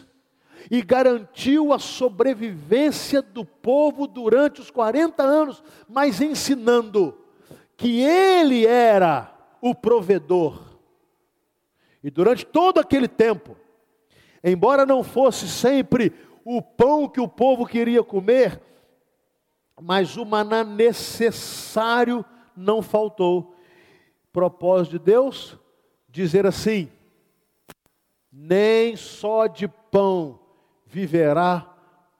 e 0.73 0.81
garantiu 0.81 1.71
a 1.71 1.77
sobrevivência 1.77 3.21
do 3.21 3.45
povo 3.45 4.07
durante 4.07 4.59
os 4.59 4.71
40 4.71 5.21
anos, 5.21 5.63
mas 5.87 6.19
ensinando 6.19 7.15
que 7.77 8.01
ele 8.01 8.65
era 8.65 9.31
o 9.61 9.75
provedor. 9.75 10.79
E 12.03 12.09
durante 12.09 12.43
todo 12.43 12.79
aquele 12.79 13.07
tempo, 13.07 13.55
embora 14.43 14.83
não 14.83 15.03
fosse 15.03 15.47
sempre 15.47 16.11
o 16.43 16.59
pão 16.59 17.07
que 17.07 17.21
o 17.21 17.27
povo 17.27 17.67
queria 17.67 18.03
comer, 18.03 18.59
mas 19.79 20.17
o 20.17 20.25
maná 20.25 20.63
necessário 20.63 22.25
não 22.57 22.81
faltou. 22.81 23.55
Propósito 24.31 24.93
de 24.93 25.05
Deus 25.05 25.55
dizer 26.09 26.47
assim: 26.47 26.91
nem 28.31 28.95
só 28.95 29.45
de 29.45 29.67
pão 29.67 30.41
viverá 30.93 31.67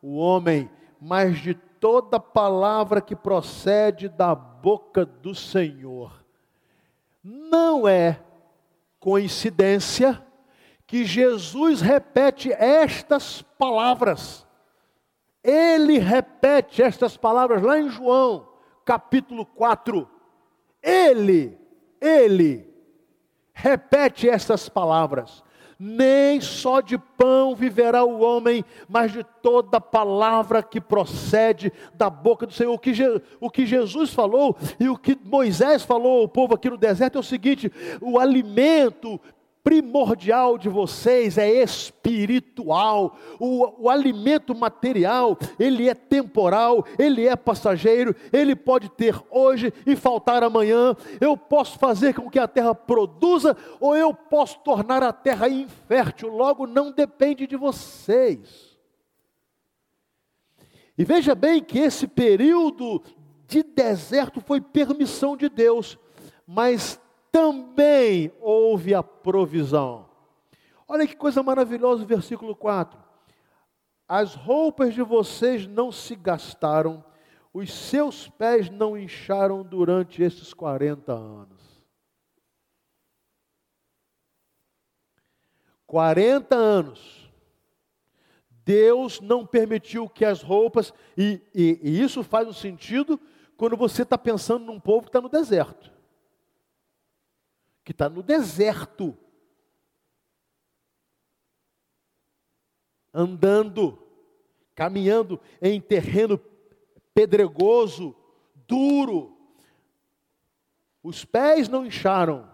o 0.02 0.18
homem, 0.18 0.68
mas 1.00 1.38
de 1.38 1.54
toda 1.54 2.20
palavra 2.20 3.00
que 3.00 3.16
procede 3.16 4.10
da 4.10 4.34
boca 4.34 5.06
do 5.06 5.36
Senhor. 5.36 6.26
Não 7.24 7.88
é 7.88 8.20
coincidência 9.00 10.26
que 10.88 11.06
Jesus 11.06 11.82
repete 11.82 12.52
estas 12.52 13.44
palavras. 13.44 14.44
Ele 15.44 16.00
repete 16.00 16.82
estas 16.82 17.16
palavras 17.16 17.62
lá 17.62 17.78
em 17.78 17.90
João, 17.90 18.50
capítulo 18.84 19.46
4. 19.46 20.10
Ele, 20.82 21.58
ele 22.02 22.74
repete 23.54 24.28
estas 24.28 24.68
palavras 24.68 25.44
nem 25.86 26.40
só 26.40 26.80
de 26.80 26.98
pão 26.98 27.54
viverá 27.54 28.06
o 28.06 28.22
homem, 28.22 28.64
mas 28.88 29.12
de 29.12 29.22
toda 29.42 29.82
palavra 29.82 30.64
que 30.64 30.80
procede 30.80 31.74
da 31.94 32.10
boca 32.10 32.48
do 32.48 32.54
Senhor. 32.54 32.72
O 32.72 32.80
que, 32.80 32.94
Je, 32.94 33.22
o 33.38 33.50
que 33.50 33.66
Jesus 33.66 34.14
falou 34.14 34.56
e 34.80 34.88
o 34.88 34.98
que 34.98 35.18
Moisés 35.26 35.84
falou 35.84 36.22
ao 36.22 36.28
povo 36.30 36.56
aqui 36.56 36.70
no 36.70 36.78
deserto 36.78 37.18
é 37.18 37.20
o 37.20 37.24
seguinte: 37.24 37.70
o 38.00 38.18
alimento 38.18 39.20
primordial 39.64 40.58
de 40.58 40.68
vocês 40.68 41.38
é 41.38 41.50
espiritual. 41.50 43.18
O, 43.40 43.84
o, 43.86 43.90
alimento 43.90 44.54
material, 44.54 45.38
ele 45.58 45.88
é 45.88 45.94
temporal, 45.96 46.86
ele 47.00 47.26
é 47.26 47.36
passageiro, 47.36 48.16
ele 48.32 48.56
pode 48.56 48.90
ter 48.90 49.16
hoje 49.32 49.74
e 49.86 49.96
faltar 49.96 50.44
amanhã. 50.44 50.96
Eu 51.22 51.38
posso 51.38 51.80
fazer 51.80 52.14
com 52.14 52.30
que 52.30 52.38
a 52.38 52.48
terra 52.48 52.76
produza, 52.76 53.56
ou 53.80 53.96
eu 53.96 54.14
posso 54.14 54.60
tornar 54.60 55.02
a 55.02 55.14
terra 55.14 55.48
infértil. 55.48 56.28
Logo, 56.28 56.68
não 56.68 56.92
depende 56.92 57.48
de 57.48 57.56
vocês. 57.56 58.78
E 60.98 61.06
veja 61.06 61.34
bem 61.34 61.64
que 61.64 61.80
esse 61.80 62.06
período 62.06 63.02
de 63.48 63.64
deserto 63.64 64.42
foi 64.42 64.60
permissão 64.60 65.36
de 65.36 65.50
Deus, 65.50 65.98
mas 66.46 67.00
também 67.34 68.32
houve 68.40 68.94
a 68.94 69.02
provisão. 69.02 70.08
Olha 70.88 71.08
que 71.08 71.16
coisa 71.16 71.42
maravilhosa 71.42 72.04
o 72.04 72.06
versículo 72.06 72.56
4. 72.56 73.02
As 74.08 74.36
roupas 74.36 74.94
de 74.94 75.02
vocês 75.02 75.66
não 75.66 75.92
se 75.92 76.16
gastaram, 76.16 77.04
os 77.52 77.74
seus 77.74 78.30
pés 78.30 78.70
não 78.70 78.96
incharam 78.96 79.64
durante 79.64 80.22
esses 80.22 80.54
40 80.54 81.12
anos. 81.12 81.84
40 85.88 86.56
anos. 86.56 87.32
Deus 88.64 89.20
não 89.20 89.44
permitiu 89.44 90.08
que 90.08 90.24
as 90.24 90.44
roupas, 90.44 90.94
e, 91.18 91.42
e, 91.54 91.80
e 91.82 92.02
isso 92.02 92.24
faz 92.24 92.48
um 92.48 92.54
sentido 92.54 93.20
quando 93.58 93.76
você 93.76 94.04
está 94.04 94.20
pensando 94.20 94.66
num 94.66 94.80
povo 94.80 95.02
que 95.02 95.10
está 95.10 95.20
no 95.20 95.30
deserto 95.30 95.93
que 97.84 97.92
está 97.92 98.10
no 98.10 98.24
deserto, 98.24 99.18
andando, 103.14 104.02
caminhando 104.74 105.40
em 105.62 105.80
terreno 105.80 106.40
pedregoso, 107.14 108.16
duro. 108.68 109.38
Os 111.04 111.26
pés 111.26 111.68
não 111.68 111.86
incharam, 111.86 112.50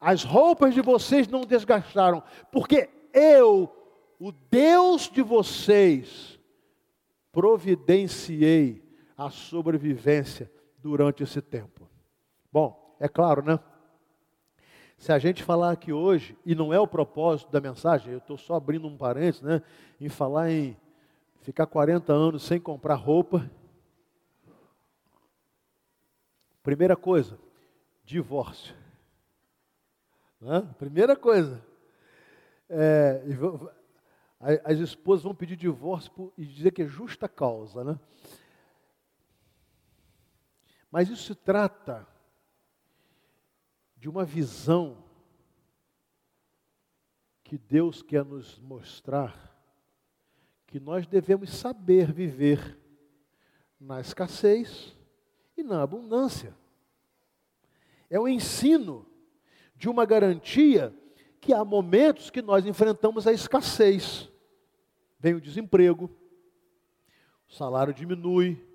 as 0.00 0.24
roupas 0.24 0.74
de 0.74 0.80
vocês 0.80 1.28
não 1.28 1.42
desgastaram, 1.42 2.22
porque 2.50 2.90
eu, 3.12 3.72
o 4.18 4.32
Deus 4.32 5.08
de 5.08 5.22
vocês, 5.22 6.40
providenciei 7.30 8.82
a 9.16 9.30
sobrevivência 9.30 10.50
durante 10.78 11.22
esse 11.22 11.40
tempo. 11.40 11.88
Bom, 12.52 12.96
é 13.00 13.08
claro, 13.08 13.42
né? 13.42 13.58
Se 15.02 15.10
a 15.10 15.18
gente 15.18 15.42
falar 15.42 15.72
aqui 15.72 15.92
hoje, 15.92 16.38
e 16.46 16.54
não 16.54 16.72
é 16.72 16.78
o 16.78 16.86
propósito 16.86 17.50
da 17.50 17.60
mensagem, 17.60 18.12
eu 18.12 18.18
estou 18.18 18.38
só 18.38 18.54
abrindo 18.54 18.86
um 18.86 18.96
parênteses, 18.96 19.42
né, 19.42 19.60
em 20.00 20.08
falar 20.08 20.48
em 20.48 20.76
ficar 21.40 21.66
40 21.66 22.12
anos 22.12 22.44
sem 22.44 22.60
comprar 22.60 22.94
roupa. 22.94 23.50
Primeira 26.62 26.94
coisa, 26.94 27.36
divórcio. 28.04 28.76
Né? 30.40 30.72
Primeira 30.78 31.16
coisa. 31.16 31.60
É, 32.70 33.24
as 34.62 34.78
esposas 34.78 35.24
vão 35.24 35.34
pedir 35.34 35.56
divórcio 35.56 36.32
e 36.38 36.46
dizer 36.46 36.70
que 36.70 36.82
é 36.82 36.86
justa 36.86 37.28
causa. 37.28 37.82
Né? 37.82 37.98
Mas 40.92 41.08
isso 41.08 41.24
se 41.24 41.34
trata 41.34 42.06
de 44.02 44.08
uma 44.08 44.24
visão 44.24 44.96
que 47.44 47.56
Deus 47.56 48.02
quer 48.02 48.24
nos 48.24 48.58
mostrar 48.58 49.56
que 50.66 50.80
nós 50.80 51.06
devemos 51.06 51.50
saber 51.50 52.10
viver 52.10 52.76
na 53.78 54.00
escassez 54.00 54.92
e 55.56 55.62
na 55.62 55.84
abundância. 55.84 56.52
É 58.10 58.18
o 58.18 58.26
ensino 58.26 59.06
de 59.76 59.88
uma 59.88 60.04
garantia 60.04 60.92
que 61.40 61.52
há 61.54 61.64
momentos 61.64 62.28
que 62.28 62.42
nós 62.42 62.66
enfrentamos 62.66 63.28
a 63.28 63.32
escassez. 63.32 64.28
Vem 65.16 65.34
o 65.34 65.40
desemprego, 65.40 66.10
o 67.48 67.52
salário 67.54 67.94
diminui, 67.94 68.66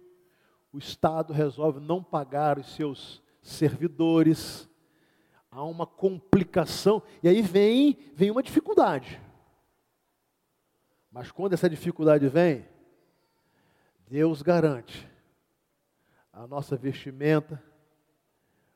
o 0.71 0.77
Estado 0.77 1.33
resolve 1.33 1.81
não 1.81 2.01
pagar 2.01 2.57
os 2.57 2.73
seus 2.75 3.21
servidores, 3.41 4.69
há 5.57 5.63
uma 5.63 5.87
complicação, 5.87 7.01
e 7.23 7.27
aí 7.27 7.41
vem, 7.41 7.97
vem 8.13 8.29
uma 8.29 8.43
dificuldade. 8.43 9.19
Mas 11.11 11.31
quando 11.31 11.53
essa 11.53 11.67
dificuldade 11.67 12.27
vem, 12.29 12.63
Deus 14.07 14.43
garante 14.43 15.09
a 16.31 16.45
nossa 16.45 16.77
vestimenta, 16.77 17.61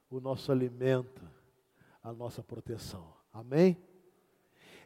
o 0.10 0.20
nosso 0.20 0.52
alimento, 0.52 1.22
a 2.02 2.12
nossa 2.12 2.42
proteção. 2.42 3.14
Amém? 3.32 3.78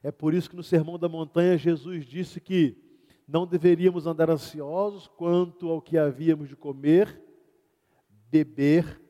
É 0.03 0.11
por 0.11 0.33
isso 0.33 0.49
que 0.49 0.55
no 0.57 0.63
Sermão 0.63 0.99
da 0.99 1.07
Montanha 1.07 1.57
Jesus 1.57 2.05
disse 2.05 2.41
que 2.41 2.77
não 3.25 3.47
deveríamos 3.47 4.05
andar 4.05 4.29
ansiosos 4.29 5.07
quanto 5.07 5.69
ao 5.69 5.81
que 5.81 5.97
havíamos 5.97 6.49
de 6.49 6.57
comer, 6.57 7.21
beber 8.29 9.01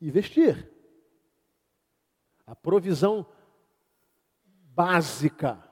e 0.00 0.08
vestir 0.08 0.77
a 2.48 2.56
provisão 2.56 3.26
básica. 4.74 5.62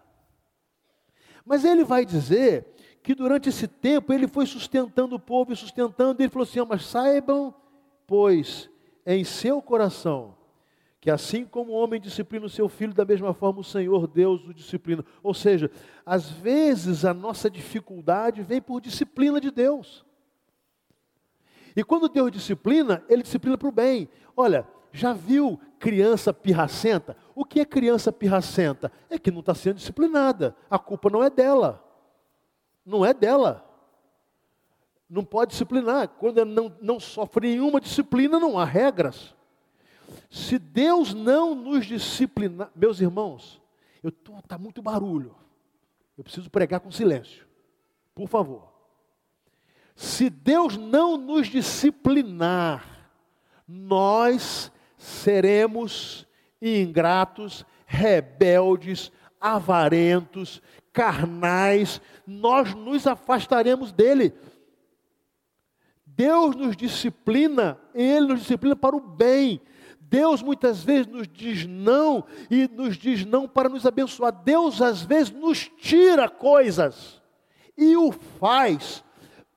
Mas 1.45 1.65
ele 1.65 1.85
vai 1.85 2.05
dizer 2.05 2.67
que 3.03 3.15
durante 3.15 3.49
esse 3.49 3.67
tempo 3.67 4.13
ele 4.13 4.29
foi 4.29 4.45
sustentando 4.45 5.17
o 5.17 5.21
povo 5.21 5.53
e 5.53 5.57
sustentando, 5.57 6.21
e 6.21 6.25
ele 6.25 6.31
falou 6.31 6.43
assim: 6.43 6.61
mas 6.69 6.85
saibam, 6.85 7.55
pois, 8.07 8.69
em 9.07 9.25
seu 9.25 9.63
coração, 9.63 10.37
que 11.01 11.11
assim 11.11 11.47
como 11.47 11.73
o 11.73 11.77
homem 11.77 12.01
disciplina 12.01 12.45
o 12.45 12.51
seu 12.51 12.69
filho, 12.69 12.93
da 12.93 13.05
mesma 13.05 13.33
forma 13.33 13.61
o 13.61 13.65
Senhor 13.65 14.07
Deus 14.07 14.45
o 14.47 14.53
disciplina. 14.53 15.05
Ou 15.23 15.33
seja, 15.33 15.71
às 16.05 16.31
vezes 16.31 17.05
a 17.05 17.15
nossa 17.15 17.49
dificuldade 17.49 18.43
vem 18.43 18.61
por 18.61 18.81
disciplina 18.81 19.41
de 19.41 19.51
Deus. 19.51 20.05
E 21.75 21.85
quando 21.85 22.09
Deus 22.09 22.33
disciplina, 22.33 23.05
Ele 23.09 23.23
disciplina 23.23 23.57
para 23.57 23.69
o 23.69 23.73
bem. 23.73 24.09
Olha, 24.37 24.67
já 24.97 25.13
viu 25.13 25.61
criança 25.79 26.33
pirracenta? 26.33 27.17
O 27.35 27.45
que 27.45 27.61
é 27.61 27.65
criança 27.65 28.11
pirracenta? 28.11 28.91
É 29.11 29.19
que 29.19 29.31
não 29.31 29.41
está 29.41 29.55
sendo 29.55 29.77
disciplinada. 29.77 30.57
A 30.71 30.79
culpa 30.79 31.11
não 31.11 31.23
é 31.23 31.31
dela. 31.31 31.85
Não 32.85 33.05
é 33.05 33.13
dela. 33.13 33.63
Não 35.09 35.25
pode 35.25 35.53
disciplinar. 35.53 36.09
Quando 36.09 36.45
não, 36.45 36.75
não 36.81 36.99
sofre 36.99 37.49
nenhuma 37.49 37.81
disciplina, 37.81 38.41
não 38.41 38.59
há 38.59 38.65
regras. 38.65 39.35
Se 40.31 40.59
Deus 40.59 41.13
não 41.13 41.55
nos 41.55 41.85
disciplinar, 41.87 42.71
meus 42.75 43.01
irmãos, 43.01 43.61
eu 44.03 44.11
tô, 44.11 44.33
tá 44.43 44.57
muito 44.57 44.81
barulho. 44.81 45.35
Eu 46.17 46.25
preciso 46.25 46.49
pregar 46.51 46.81
com 46.81 46.91
silêncio. 46.91 47.47
Por 48.15 48.29
favor. 48.29 48.73
Se 49.95 50.31
Deus 50.31 50.77
não 50.77 51.17
nos 51.17 51.49
disciplinar, 51.49 53.11
nós 53.67 54.71
seremos 55.07 56.27
ingratos, 56.61 57.65
rebeldes, 57.87 59.13
avarentos, 59.41 60.61
carnais, 60.93 62.01
nós 62.27 62.75
nos 62.75 63.07
afastaremos 63.07 63.93
dele. 63.93 64.35
Deus 66.05 66.57
nos 66.57 66.77
disciplina, 66.77 67.79
Ele 67.95 68.29
nos 68.29 68.41
disciplina 68.41 68.75
para 68.75 68.97
o 68.97 69.01
bem. 69.01 69.61
Deus 70.01 70.43
muitas 70.43 70.83
vezes 70.83 71.07
nos 71.07 71.29
diz 71.29 71.67
não 71.67 72.25
e 72.51 72.69
nos 72.69 72.97
diz 72.97 73.25
não 73.25 73.47
para 73.47 73.69
nos 73.69 73.85
abençoar. 73.87 74.33
Deus 74.33 74.81
às 74.81 75.03
vezes 75.03 75.31
nos 75.33 75.69
tira 75.79 76.29
coisas 76.29 77.21
e 77.77 77.97
o 77.97 78.13
faz 78.13 79.05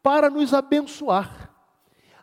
para 0.01 0.29
nos 0.29 0.53
abençoar. 0.53 1.48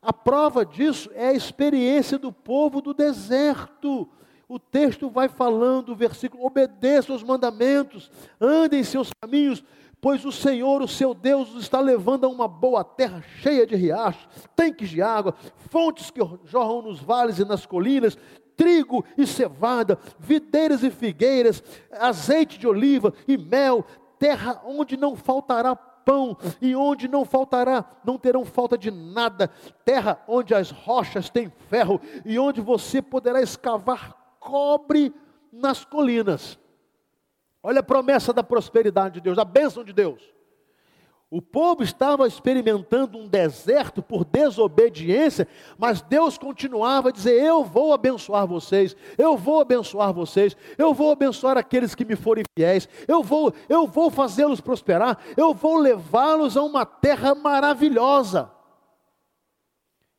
A 0.07 0.13
prova 0.13 0.65
disso 0.65 1.11
é 1.15 1.31
a 1.31 1.33
experiência 1.33 2.17
do 2.17 2.31
povo 2.31 2.81
do 2.81 2.95
deserto. 2.95 4.09
O 4.49 4.57
texto 4.57 5.11
vai 5.11 5.29
falando, 5.29 5.89
o 5.89 5.97
versículo: 5.97 6.47
obedeça 6.47 7.13
os 7.13 7.25
mandamentos, 7.25 8.09
andem 8.41 8.79
em 8.79 8.85
seus 8.85 9.11
caminhos, 9.21 9.65
pois 10.01 10.25
o 10.25 10.31
Senhor, 10.31 10.81
o 10.81 10.87
seu 10.87 11.13
Deus, 11.13 11.53
os 11.53 11.65
está 11.65 11.81
levando 11.81 12.25
a 12.25 12.29
uma 12.29 12.47
boa 12.47 12.85
terra 12.85 13.21
cheia 13.41 13.67
de 13.67 13.75
riachos, 13.75 14.29
tanques 14.55 14.91
de 14.91 15.03
água, 15.03 15.35
fontes 15.71 16.09
que 16.09 16.21
jorram 16.45 16.83
nos 16.83 17.01
vales 17.01 17.41
e 17.41 17.45
nas 17.45 17.67
colinas, 17.67 18.17
trigo 18.57 19.05
e 19.19 19.27
cevada, 19.27 19.99
videiras 20.21 20.85
e 20.85 20.91
figueiras, 20.93 21.65
azeite 21.91 22.61
de 22.61 22.69
oliva 22.69 23.13
e 23.27 23.37
mel, 23.37 23.85
terra 24.21 24.63
onde 24.65 24.97
não 24.97 25.17
faltará 25.17 25.75
pão 26.07 26.39
e 26.63 26.77
onde 26.77 27.09
não 27.09 27.25
faltará, 27.25 27.85
não 28.05 28.17
terão 28.17 28.45
falta 28.45 28.79
de 28.79 28.93
nada, 28.93 29.51
terra 29.85 30.23
onde 30.29 30.55
as 30.55 30.71
rochas 30.71 31.29
têm 31.29 31.51
ferro 31.69 32.01
e 32.25 32.39
onde 32.39 32.61
você 32.61 33.03
poderá 33.03 33.43
escavar 33.43 34.17
cobre 34.39 35.13
nas 35.53 35.85
colinas. 35.85 36.57
Olha 37.61 37.81
a 37.81 37.83
promessa 37.83 38.33
da 38.33 38.45
prosperidade 38.45 39.15
de 39.15 39.21
Deus, 39.21 39.37
da 39.37 39.45
bênção 39.45 39.83
de 39.83 39.93
Deus. 39.93 40.23
O 41.37 41.43
povo 41.43 41.83
estava 41.83 42.27
experimentando 42.27 43.19
um 43.19 43.29
deserto 43.29 44.01
por 44.03 44.25
desobediência, 44.25 45.47
mas 45.77 46.01
Deus 46.01 46.39
continuava 46.39 47.11
a 47.11 47.13
dizer: 47.13 47.39
Eu 47.43 47.63
vou 47.63 47.93
abençoar 47.93 48.47
vocês, 48.47 48.97
eu 49.19 49.37
vou 49.37 49.61
abençoar 49.61 50.15
vocês, 50.15 50.57
eu 50.79 50.95
vou 50.95 51.13
abençoar 51.13 51.59
aqueles 51.59 51.95
que 51.95 52.07
me 52.07 52.17
forem 52.17 52.43
fiéis, 52.59 52.89
eu 53.07 53.23
vou, 53.23 53.53
eu 53.69 53.87
vou 53.87 54.09
fazê-los 54.09 54.63
prosperar, 54.63 55.19
eu 55.37 55.53
vou 55.53 55.77
levá-los 55.77 56.57
a 56.57 56.63
uma 56.63 56.87
terra 56.87 57.35
maravilhosa. 57.35 58.51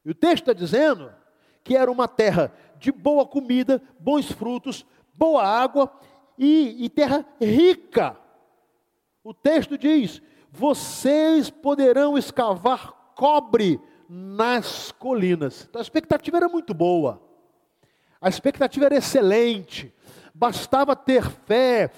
E 0.05 0.11
o 0.11 0.13
texto 0.13 0.43
está 0.43 0.53
dizendo 0.53 1.11
que 1.63 1.75
era 1.75 1.91
uma 1.91 2.07
terra 2.07 2.53
de 2.77 2.91
boa 2.91 3.25
comida, 3.25 3.81
bons 3.99 4.31
frutos, 4.31 4.85
boa 5.15 5.43
água 5.43 5.91
e, 6.37 6.85
e 6.85 6.87
terra 6.89 7.25
rica. 7.41 8.15
O 9.23 9.33
texto 9.33 9.79
diz: 9.79 10.21
vocês 10.57 11.51
poderão 11.51 12.17
escavar 12.17 13.11
cobre 13.15 13.79
nas 14.09 14.91
colinas. 14.91 15.67
Então 15.69 15.79
a 15.79 15.83
expectativa 15.83 16.37
era 16.37 16.49
muito 16.49 16.73
boa, 16.73 17.21
a 18.19 18.27
expectativa 18.27 18.85
era 18.85 18.95
excelente, 18.95 19.93
bastava 20.33 20.95
ter 20.95 21.23
fé, 21.23 21.91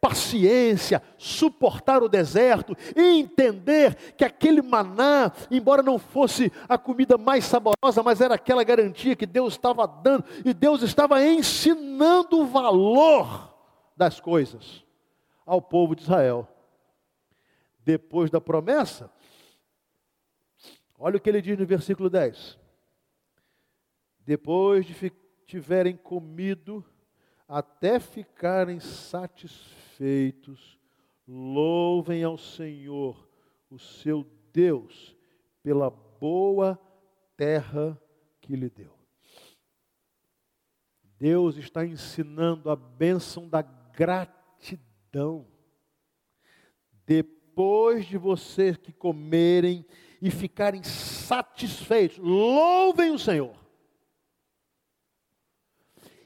paciência, 0.00 1.02
suportar 1.18 2.02
o 2.02 2.08
deserto 2.08 2.74
e 2.94 3.20
entender 3.20 3.94
que 4.16 4.24
aquele 4.24 4.62
maná, 4.62 5.32
embora 5.50 5.82
não 5.82 5.98
fosse 5.98 6.50
a 6.68 6.78
comida 6.78 7.18
mais 7.18 7.44
saborosa, 7.44 8.02
mas 8.02 8.20
era 8.20 8.34
aquela 8.34 8.64
garantia 8.64 9.16
que 9.16 9.26
Deus 9.26 9.54
estava 9.54 9.86
dando 9.86 10.24
e 10.44 10.54
Deus 10.54 10.82
estava 10.82 11.22
ensinando 11.22 12.40
o 12.40 12.46
valor 12.46 13.54
das 13.96 14.20
coisas 14.20 14.84
ao 15.44 15.60
povo 15.60 15.94
de 15.94 16.02
Israel. 16.02 16.48
Depois 17.86 18.32
da 18.32 18.40
promessa, 18.40 19.08
olha 20.98 21.18
o 21.18 21.20
que 21.20 21.30
ele 21.30 21.40
diz 21.40 21.56
no 21.56 21.64
versículo 21.64 22.10
10. 22.10 22.58
Depois 24.18 24.84
de 24.84 25.12
tiverem 25.46 25.96
comido 25.96 26.84
até 27.46 28.00
ficarem 28.00 28.80
satisfeitos, 28.80 30.76
louvem 31.28 32.24
ao 32.24 32.36
Senhor, 32.36 33.30
o 33.70 33.78
seu 33.78 34.24
Deus, 34.52 35.16
pela 35.62 35.88
boa 35.88 36.76
terra 37.36 37.96
que 38.40 38.56
lhe 38.56 38.68
deu. 38.68 38.98
Deus 41.20 41.56
está 41.56 41.86
ensinando 41.86 42.68
a 42.68 42.74
bênção 42.74 43.48
da 43.48 43.62
gratidão. 43.62 45.46
Depois 47.06 47.35
de 48.06 48.18
vocês 48.18 48.76
que 48.76 48.92
comerem 48.92 49.84
e 50.20 50.30
ficarem 50.30 50.82
satisfeitos, 50.82 52.18
louvem 52.18 53.10
o 53.10 53.18
Senhor. 53.18 53.54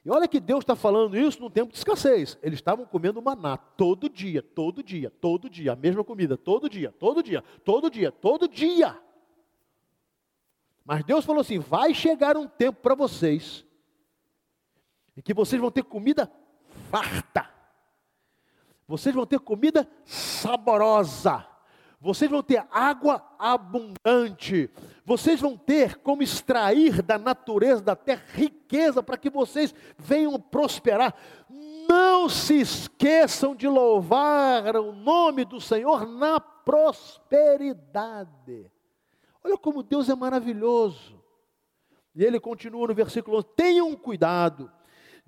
E 0.04 0.10
olha 0.10 0.26
que 0.26 0.40
Deus 0.40 0.64
está 0.64 0.74
falando 0.74 1.16
isso 1.16 1.40
num 1.40 1.50
tempo 1.50 1.70
de 1.70 1.78
escassez. 1.78 2.36
Eles 2.42 2.58
estavam 2.58 2.84
comendo 2.84 3.22
maná 3.22 3.56
todo 3.56 4.08
dia, 4.08 4.42
todo 4.42 4.82
dia, 4.82 5.08
todo 5.08 5.48
dia, 5.48 5.72
a 5.72 5.76
mesma 5.76 6.02
comida, 6.02 6.36
todo 6.36 6.68
dia, 6.68 6.90
todo 6.90 7.22
dia, 7.22 7.44
todo 7.64 7.90
dia, 7.90 8.10
todo 8.10 8.48
dia. 8.48 8.98
Mas 10.84 11.04
Deus 11.04 11.24
falou 11.24 11.42
assim: 11.42 11.60
vai 11.60 11.94
chegar 11.94 12.36
um 12.36 12.48
tempo 12.48 12.80
para 12.80 12.94
vocês, 12.96 13.64
em 15.16 15.20
que 15.20 15.34
vocês 15.34 15.60
vão 15.60 15.70
ter 15.70 15.84
comida 15.84 16.32
farta 16.90 17.59
vocês 18.90 19.14
vão 19.14 19.24
ter 19.24 19.38
comida 19.38 19.88
saborosa, 20.04 21.46
vocês 22.00 22.28
vão 22.28 22.42
ter 22.42 22.66
água 22.72 23.24
abundante, 23.38 24.68
vocês 25.04 25.40
vão 25.40 25.56
ter 25.56 25.98
como 25.98 26.24
extrair 26.24 27.00
da 27.00 27.16
natureza 27.16 27.80
da 27.80 27.94
terra 27.94 28.24
riqueza 28.32 29.00
para 29.00 29.16
que 29.16 29.30
vocês 29.30 29.72
venham 29.96 30.40
prosperar. 30.40 31.14
Não 31.88 32.28
se 32.28 32.60
esqueçam 32.60 33.54
de 33.54 33.68
louvar 33.68 34.74
o 34.74 34.90
nome 34.90 35.44
do 35.44 35.60
Senhor 35.60 36.04
na 36.04 36.40
prosperidade. 36.40 37.08
Olha 39.44 39.56
como 39.56 39.84
Deus 39.84 40.08
é 40.08 40.16
maravilhoso. 40.16 41.22
E 42.12 42.24
ele 42.24 42.40
continua 42.40 42.88
no 42.88 42.94
versículo 42.94 43.36
11: 43.36 43.46
tenham 43.54 43.94
cuidado 43.94 44.68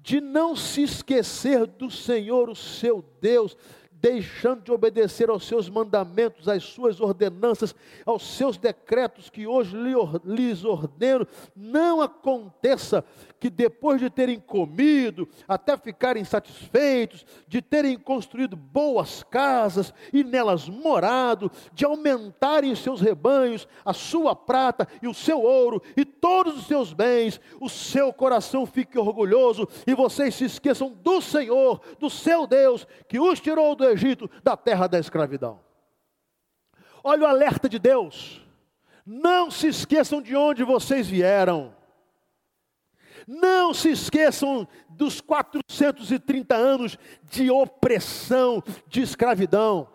de 0.03 0.21
não 0.21 0.57
se 0.57 0.83
esquecer 0.83 1.67
do 1.67 1.91
Senhor, 1.91 2.51
o 2.51 2.57
seu 2.57 3.05
Deus, 3.21 3.57
deixando 4.03 4.65
de 4.65 4.73
obedecer 4.73 5.31
aos 5.31 5.47
seus 5.47 5.69
mandamentos, 5.69 6.49
às 6.49 6.65
suas 6.65 7.01
ordenanças, 7.01 7.73
aos 8.05 8.37
seus 8.37 8.59
decretos 8.59 9.31
que 9.31 9.47
hoje 9.47 9.77
lhes 10.25 10.65
ordeno, 10.65 11.25
não 11.55 12.03
aconteça 12.03 13.05
que 13.39 13.49
depois 13.49 14.01
de 14.01 14.11
terem 14.11 14.41
comido, 14.41 15.29
até 15.47 15.77
ficarem 15.77 16.25
satisfeitos, 16.25 17.25
de 17.47 17.63
terem 17.63 17.97
construído 17.97 18.57
boas 18.57 19.23
casas 19.23 19.95
e 20.13 20.25
nelas 20.25 20.69
morado, 20.69 21.51
de 21.73 21.85
aumentarem 21.85 22.75
seus 22.75 23.01
rebanhos, 23.01 23.69
a 23.85 23.93
sua 23.93 24.35
prata 24.35 24.89
e 25.01 25.07
o 25.07 25.15
seu 25.15 25.41
ouro 25.41 25.81
e 25.97 26.05
todos 26.05 26.57
os 26.57 26.67
seus 26.67 26.93
bens, 26.93 27.41
o 27.61 27.69
seu 27.69 28.13
coração 28.13 28.67
fique 28.67 28.99
orgulhoso 28.99 29.69
e 29.87 29.95
vocês 29.95 30.35
se 30.35 30.45
esqueçam 30.45 30.93
do 31.03 31.21
Senhor, 31.21 31.81
do 32.01 32.11
seu 32.11 32.49
Deus, 32.49 32.87
que 33.09 33.21
os 33.21 33.41
tirou 33.41 33.77
do 33.77 33.92
Egito, 33.93 34.31
da 34.43 34.57
terra 34.57 34.87
da 34.87 34.99
escravidão. 34.99 35.61
Olha 37.05 37.23
o 37.23 37.27
alerta 37.27 37.69
de 37.69 37.79
Deus. 37.79 38.41
Não 39.05 39.51
se 39.51 39.69
esqueçam 39.69 40.23
de 40.23 40.37
onde 40.37 40.63
vocês 40.63 41.09
vieram. 41.09 41.75
Não 43.27 43.73
se 43.73 43.91
esqueçam 43.91 44.67
dos 45.03 45.21
430 45.21 46.55
anos 46.55 46.97
de 47.25 47.51
opressão, 47.51 48.63
de 48.87 49.03
escravidão. 49.03 49.89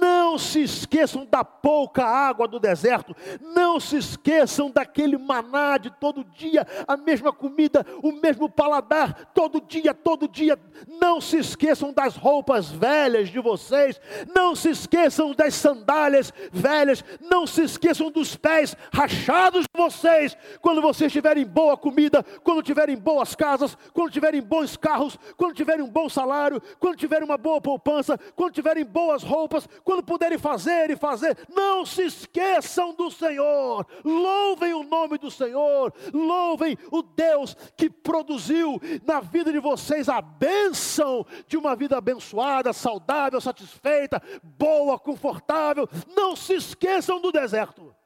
Não 0.00 0.36
se 0.36 0.62
esqueçam 0.62 1.24
da 1.24 1.44
pouca 1.44 2.04
água 2.04 2.48
do 2.48 2.58
deserto. 2.58 3.14
Não 3.40 3.78
se 3.78 3.96
esqueçam 3.96 4.68
daquele 4.68 5.16
maná 5.16 5.78
de 5.78 5.90
todo 5.90 6.24
dia, 6.24 6.66
a 6.88 6.96
mesma 6.96 7.32
comida, 7.32 7.86
o 8.02 8.10
mesmo 8.10 8.48
paladar, 8.48 9.30
todo 9.32 9.60
dia, 9.60 9.94
todo 9.94 10.26
dia. 10.26 10.58
Não 11.00 11.20
se 11.20 11.38
esqueçam 11.38 11.92
das 11.92 12.16
roupas 12.16 12.68
velhas 12.68 13.28
de 13.28 13.38
vocês. 13.38 14.00
Não 14.34 14.56
se 14.56 14.70
esqueçam 14.70 15.32
das 15.34 15.54
sandálias 15.54 16.32
velhas. 16.50 17.04
Não 17.20 17.46
se 17.46 17.62
esqueçam 17.62 18.10
dos 18.10 18.34
pés 18.34 18.76
rachados 18.92 19.62
de 19.62 19.80
vocês. 19.80 20.36
Quando 20.60 20.82
vocês 20.82 21.12
tiverem 21.12 21.46
boa 21.46 21.76
comida, 21.76 22.24
quando 22.42 22.62
tiverem 22.62 22.96
boas 22.96 23.36
casas, 23.36 23.76
quando 23.92 24.10
tiverem 24.10 24.47
bons 24.48 24.76
carros, 24.76 25.18
quando 25.36 25.54
tiverem 25.54 25.84
um 25.84 25.90
bom 25.90 26.08
salário, 26.08 26.60
quando 26.80 26.96
tiverem 26.96 27.24
uma 27.24 27.36
boa 27.36 27.60
poupança, 27.60 28.18
quando 28.34 28.54
tiverem 28.54 28.84
boas 28.84 29.22
roupas, 29.22 29.68
quando 29.84 30.02
puderem 30.02 30.38
fazer 30.38 30.90
e 30.90 30.96
fazer, 30.96 31.36
não 31.54 31.84
se 31.84 32.02
esqueçam 32.02 32.94
do 32.94 33.10
Senhor, 33.10 33.86
louvem 34.04 34.72
o 34.72 34.82
nome 34.82 35.18
do 35.18 35.30
Senhor, 35.30 35.92
louvem 36.12 36.76
o 36.90 37.02
Deus 37.02 37.54
que 37.76 37.90
produziu 37.90 38.80
na 39.04 39.20
vida 39.20 39.52
de 39.52 39.58
vocês 39.58 40.08
a 40.08 40.20
bênção 40.20 41.26
de 41.46 41.56
uma 41.56 41.76
vida 41.76 41.98
abençoada, 41.98 42.72
saudável, 42.72 43.40
satisfeita, 43.40 44.22
boa, 44.42 44.98
confortável. 44.98 45.88
Não 46.16 46.34
se 46.34 46.54
esqueçam 46.54 47.20
do 47.20 47.30
deserto. 47.30 47.97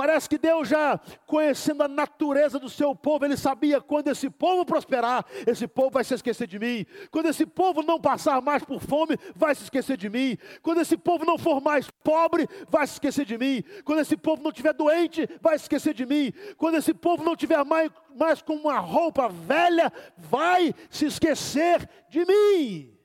Parece 0.00 0.30
que 0.30 0.38
Deus 0.38 0.66
já 0.66 0.98
conhecendo 1.26 1.82
a 1.82 1.86
natureza 1.86 2.58
do 2.58 2.70
seu 2.70 2.96
povo, 2.96 3.26
ele 3.26 3.36
sabia 3.36 3.82
quando 3.82 4.08
esse 4.08 4.30
povo 4.30 4.64
prosperar, 4.64 5.26
esse 5.46 5.68
povo 5.68 5.90
vai 5.90 6.02
se 6.02 6.14
esquecer 6.14 6.46
de 6.46 6.58
mim. 6.58 6.86
Quando 7.10 7.26
esse 7.26 7.44
povo 7.44 7.82
não 7.82 8.00
passar 8.00 8.40
mais 8.40 8.64
por 8.64 8.80
fome, 8.80 9.18
vai 9.36 9.54
se 9.54 9.64
esquecer 9.64 9.98
de 9.98 10.08
mim. 10.08 10.38
Quando 10.62 10.80
esse 10.80 10.96
povo 10.96 11.26
não 11.26 11.36
for 11.36 11.60
mais 11.60 11.90
pobre, 12.02 12.48
vai 12.70 12.86
se 12.86 12.94
esquecer 12.94 13.26
de 13.26 13.36
mim. 13.36 13.62
Quando 13.84 13.98
esse 13.98 14.16
povo 14.16 14.42
não 14.42 14.50
tiver 14.50 14.72
doente, 14.72 15.28
vai 15.38 15.58
se 15.58 15.64
esquecer 15.64 15.92
de 15.92 16.06
mim. 16.06 16.32
Quando 16.56 16.76
esse 16.76 16.94
povo 16.94 17.22
não 17.22 17.36
tiver 17.36 17.62
mais, 17.62 17.90
mais 18.18 18.40
com 18.40 18.54
uma 18.54 18.78
roupa 18.78 19.28
velha, 19.28 19.92
vai 20.16 20.74
se 20.88 21.04
esquecer 21.04 21.86
de 22.08 22.24
mim. 22.24 22.98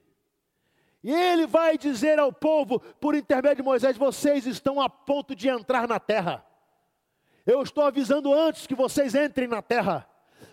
E 1.04 1.12
ele 1.12 1.46
vai 1.46 1.78
dizer 1.78 2.20
ao 2.20 2.32
povo, 2.32 2.80
por 3.02 3.16
intermédio 3.16 3.58
de 3.58 3.64
Moisés: 3.64 3.98
vocês 3.98 4.46
estão 4.46 4.80
a 4.80 4.88
ponto 4.90 5.36
de 5.36 5.50
entrar 5.50 5.90
na 5.90 6.00
terra. 6.00 6.55
Eu 7.46 7.62
estou 7.62 7.84
avisando 7.84 8.34
antes 8.34 8.66
que 8.66 8.74
vocês 8.74 9.14
entrem 9.14 9.48
na 9.48 9.62
terra, 9.62 10.10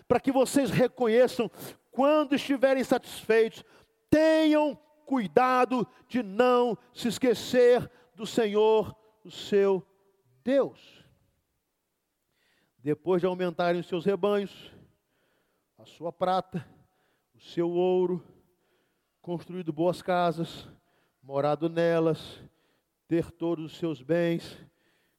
para 0.07 0.19
que 0.19 0.31
vocês 0.31 0.69
reconheçam 0.69 1.49
quando 1.91 2.35
estiverem 2.35 2.83
satisfeitos, 2.83 3.63
tenham 4.09 4.75
cuidado 5.05 5.87
de 6.07 6.21
não 6.21 6.77
se 6.93 7.07
esquecer 7.07 7.89
do 8.13 8.27
Senhor, 8.27 8.95
o 9.23 9.31
seu 9.31 9.85
Deus. 10.43 11.03
Depois 12.77 13.21
de 13.21 13.25
aumentarem 13.25 13.81
os 13.81 13.87
seus 13.87 14.05
rebanhos, 14.05 14.71
a 15.79 15.85
sua 15.85 16.11
prata, 16.11 16.67
o 17.33 17.39
seu 17.39 17.71
ouro, 17.71 18.23
construído 19.21 19.73
boas 19.73 20.01
casas, 20.01 20.67
morado 21.23 21.69
nelas, 21.69 22.39
ter 23.07 23.31
todos 23.31 23.65
os 23.65 23.77
seus 23.77 24.01
bens, 24.01 24.57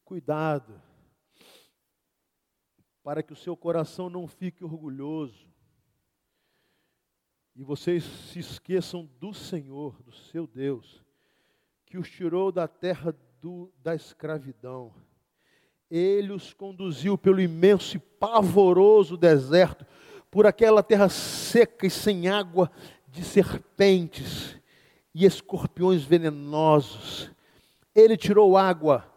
cuidado 0.04 0.83
para 3.04 3.22
que 3.22 3.34
o 3.34 3.36
seu 3.36 3.54
coração 3.54 4.08
não 4.08 4.26
fique 4.26 4.64
orgulhoso 4.64 5.46
e 7.54 7.62
vocês 7.62 8.02
se 8.02 8.38
esqueçam 8.40 9.08
do 9.20 9.32
Senhor, 9.32 10.02
do 10.02 10.10
seu 10.10 10.46
Deus, 10.46 11.04
que 11.86 11.98
os 11.98 12.10
tirou 12.10 12.50
da 12.50 12.66
terra 12.66 13.14
do, 13.40 13.70
da 13.80 13.94
escravidão. 13.94 14.92
Ele 15.88 16.32
os 16.32 16.52
conduziu 16.52 17.16
pelo 17.16 17.40
imenso 17.40 17.96
e 17.96 18.00
pavoroso 18.00 19.16
deserto, 19.16 19.86
por 20.30 20.46
aquela 20.46 20.82
terra 20.82 21.08
seca 21.08 21.86
e 21.86 21.90
sem 21.90 22.26
água, 22.26 22.72
de 23.06 23.22
serpentes 23.22 24.58
e 25.14 25.24
escorpiões 25.24 26.02
venenosos. 26.02 27.30
Ele 27.94 28.16
tirou 28.16 28.56
água 28.56 29.08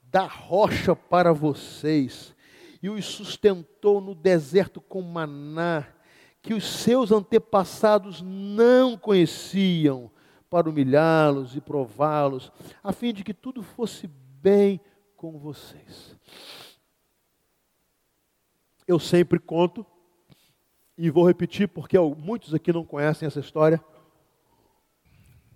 da 0.00 0.24
rocha 0.24 0.96
para 0.96 1.32
vocês 1.32 2.31
e 2.82 2.90
os 2.90 3.04
sustentou 3.04 4.00
no 4.00 4.14
deserto 4.14 4.80
com 4.80 5.00
maná, 5.00 5.86
que 6.42 6.52
os 6.52 6.64
seus 6.64 7.12
antepassados 7.12 8.20
não 8.20 8.98
conheciam, 8.98 10.10
para 10.50 10.68
humilhá-los 10.68 11.56
e 11.56 11.60
prová-los, 11.60 12.52
a 12.82 12.92
fim 12.92 13.14
de 13.14 13.24
que 13.24 13.32
tudo 13.32 13.62
fosse 13.62 14.06
bem 14.06 14.80
com 15.16 15.38
vocês. 15.38 16.14
Eu 18.86 18.98
sempre 18.98 19.38
conto, 19.38 19.86
e 20.98 21.08
vou 21.08 21.26
repetir 21.26 21.68
porque 21.68 21.98
muitos 21.98 22.52
aqui 22.52 22.72
não 22.72 22.84
conhecem 22.84 23.26
essa 23.26 23.40
história. 23.40 23.82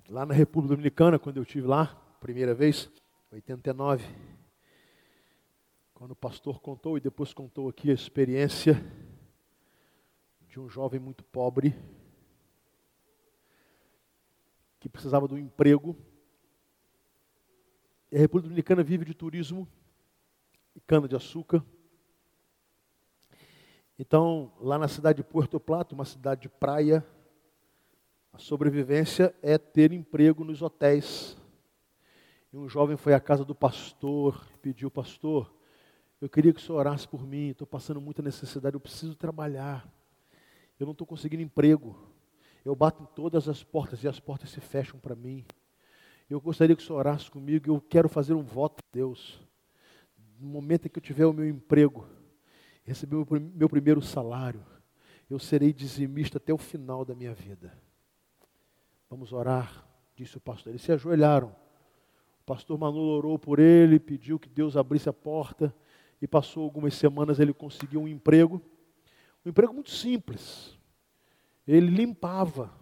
Lá 0.09 0.25
na 0.25 0.33
República 0.33 0.75
Dominicana, 0.75 1.19
quando 1.19 1.37
eu 1.37 1.43
estive 1.43 1.67
lá, 1.67 1.87
primeira 2.21 2.55
vez, 2.55 2.91
89, 3.31 4.05
quando 5.97 6.11
o 6.11 6.17
pastor 6.17 6.61
contou 6.61 6.99
e 6.99 7.01
depois 7.01 7.33
contou 7.33 7.71
aqui 7.71 7.91
a 7.91 7.95
experiência 7.95 8.75
de 10.47 10.61
um 10.61 10.69
jovem 10.69 11.01
muito 11.01 11.25
pobre 11.25 11.75
que 14.79 14.91
precisava 14.91 15.27
de 15.27 15.33
um 15.33 15.39
emprego. 15.39 15.97
E 18.13 18.17
a 18.17 18.19
República 18.19 18.47
Dominicana 18.47 18.83
vive 18.83 19.07
de 19.07 19.15
turismo 19.15 19.67
e 20.75 20.81
cana-de-açúcar. 20.83 21.65
Então, 23.99 24.53
lá 24.61 24.77
na 24.77 24.89
cidade 24.89 25.23
de 25.23 25.25
Puerto 25.25 25.59
Plata, 25.59 25.95
uma 25.95 26.05
cidade 26.05 26.43
de 26.43 26.51
praia, 26.51 27.03
a 28.35 28.39
sobrevivência 28.39 29.35
é 29.41 29.57
ter 29.57 29.93
emprego 29.93 30.45
nos 30.45 30.61
hotéis. 30.61 31.39
E 32.53 32.59
um 32.59 32.69
jovem 32.69 32.99
foi 32.99 33.15
à 33.15 33.19
casa 33.19 33.47
do 33.47 33.55
pastor, 33.55 34.47
pediu, 34.61 34.91
pastor, 34.91 35.56
eu 36.21 36.29
queria 36.29 36.53
que 36.53 36.61
o 36.61 36.63
senhor 36.63 36.79
orasse 36.79 37.07
por 37.07 37.27
mim, 37.27 37.51
estou 37.51 37.67
passando 37.67 38.01
muita 38.01 38.23
necessidade, 38.23 38.75
eu 38.75 38.81
preciso 38.81 39.15
trabalhar. 39.15 39.87
Eu 40.79 40.87
não 40.87 40.93
estou 40.93 41.07
conseguindo 41.07 41.43
emprego. 41.43 41.97
Eu 42.65 42.75
bato 42.75 43.03
em 43.03 43.07
todas 43.15 43.49
as 43.49 43.63
portas 43.63 44.03
e 44.03 44.09
as 44.09 44.19
portas 44.19 44.51
se 44.51 44.61
fecham 44.61 44.99
para 44.99 45.15
mim. 45.15 45.45
Eu 46.29 46.41
gostaria 46.41 46.75
que 46.75 46.83
o 46.83 46.87
senhor 46.87 46.99
orasse 46.99 47.31
comigo, 47.31 47.71
eu 47.71 47.81
quero 47.81 48.09
fazer 48.09 48.35
um 48.35 48.43
voto 48.43 48.83
a 48.83 48.89
Deus. 48.93 49.41
No 50.41 50.49
momento 50.49 50.87
em 50.87 50.89
que 50.89 50.99
eu 50.99 51.03
tiver 51.03 51.27
o 51.27 51.33
meu 51.33 51.49
emprego, 51.49 52.09
receber 52.83 53.17
o 53.17 53.27
meu 53.55 53.69
primeiro 53.69 54.01
salário, 54.01 54.65
eu 55.29 55.39
serei 55.39 55.73
dizimista 55.73 56.39
até 56.39 56.53
o 56.53 56.59
final 56.59 57.05
da 57.05 57.15
minha 57.15 57.35
vida. 57.35 57.77
Vamos 59.09 59.33
orar, 59.33 59.87
disse 60.15 60.37
o 60.37 60.41
pastor. 60.41 60.73
Eles 60.73 60.83
se 60.83 60.93
ajoelharam. 60.93 61.55
O 62.41 62.45
pastor 62.47 62.79
Manolo 62.79 63.17
orou 63.19 63.39
por 63.39 63.59
ele, 63.59 64.01
pediu 64.01 64.39
que 64.39 64.49
Deus 64.49 64.77
abrisse 64.77 65.09
a 65.09 65.13
porta 65.13 65.75
e 66.21 66.27
passou 66.27 66.65
algumas 66.65 66.95
semanas, 66.95 67.39
ele 67.39 67.53
conseguiu 67.53 68.03
um 68.03 68.09
emprego, 68.09 68.61
um 69.45 69.51
emprego 69.51 69.73
muito 69.73 69.91
simples. 69.91 70.79
Ele 71.67 71.89
limpava 71.89 72.73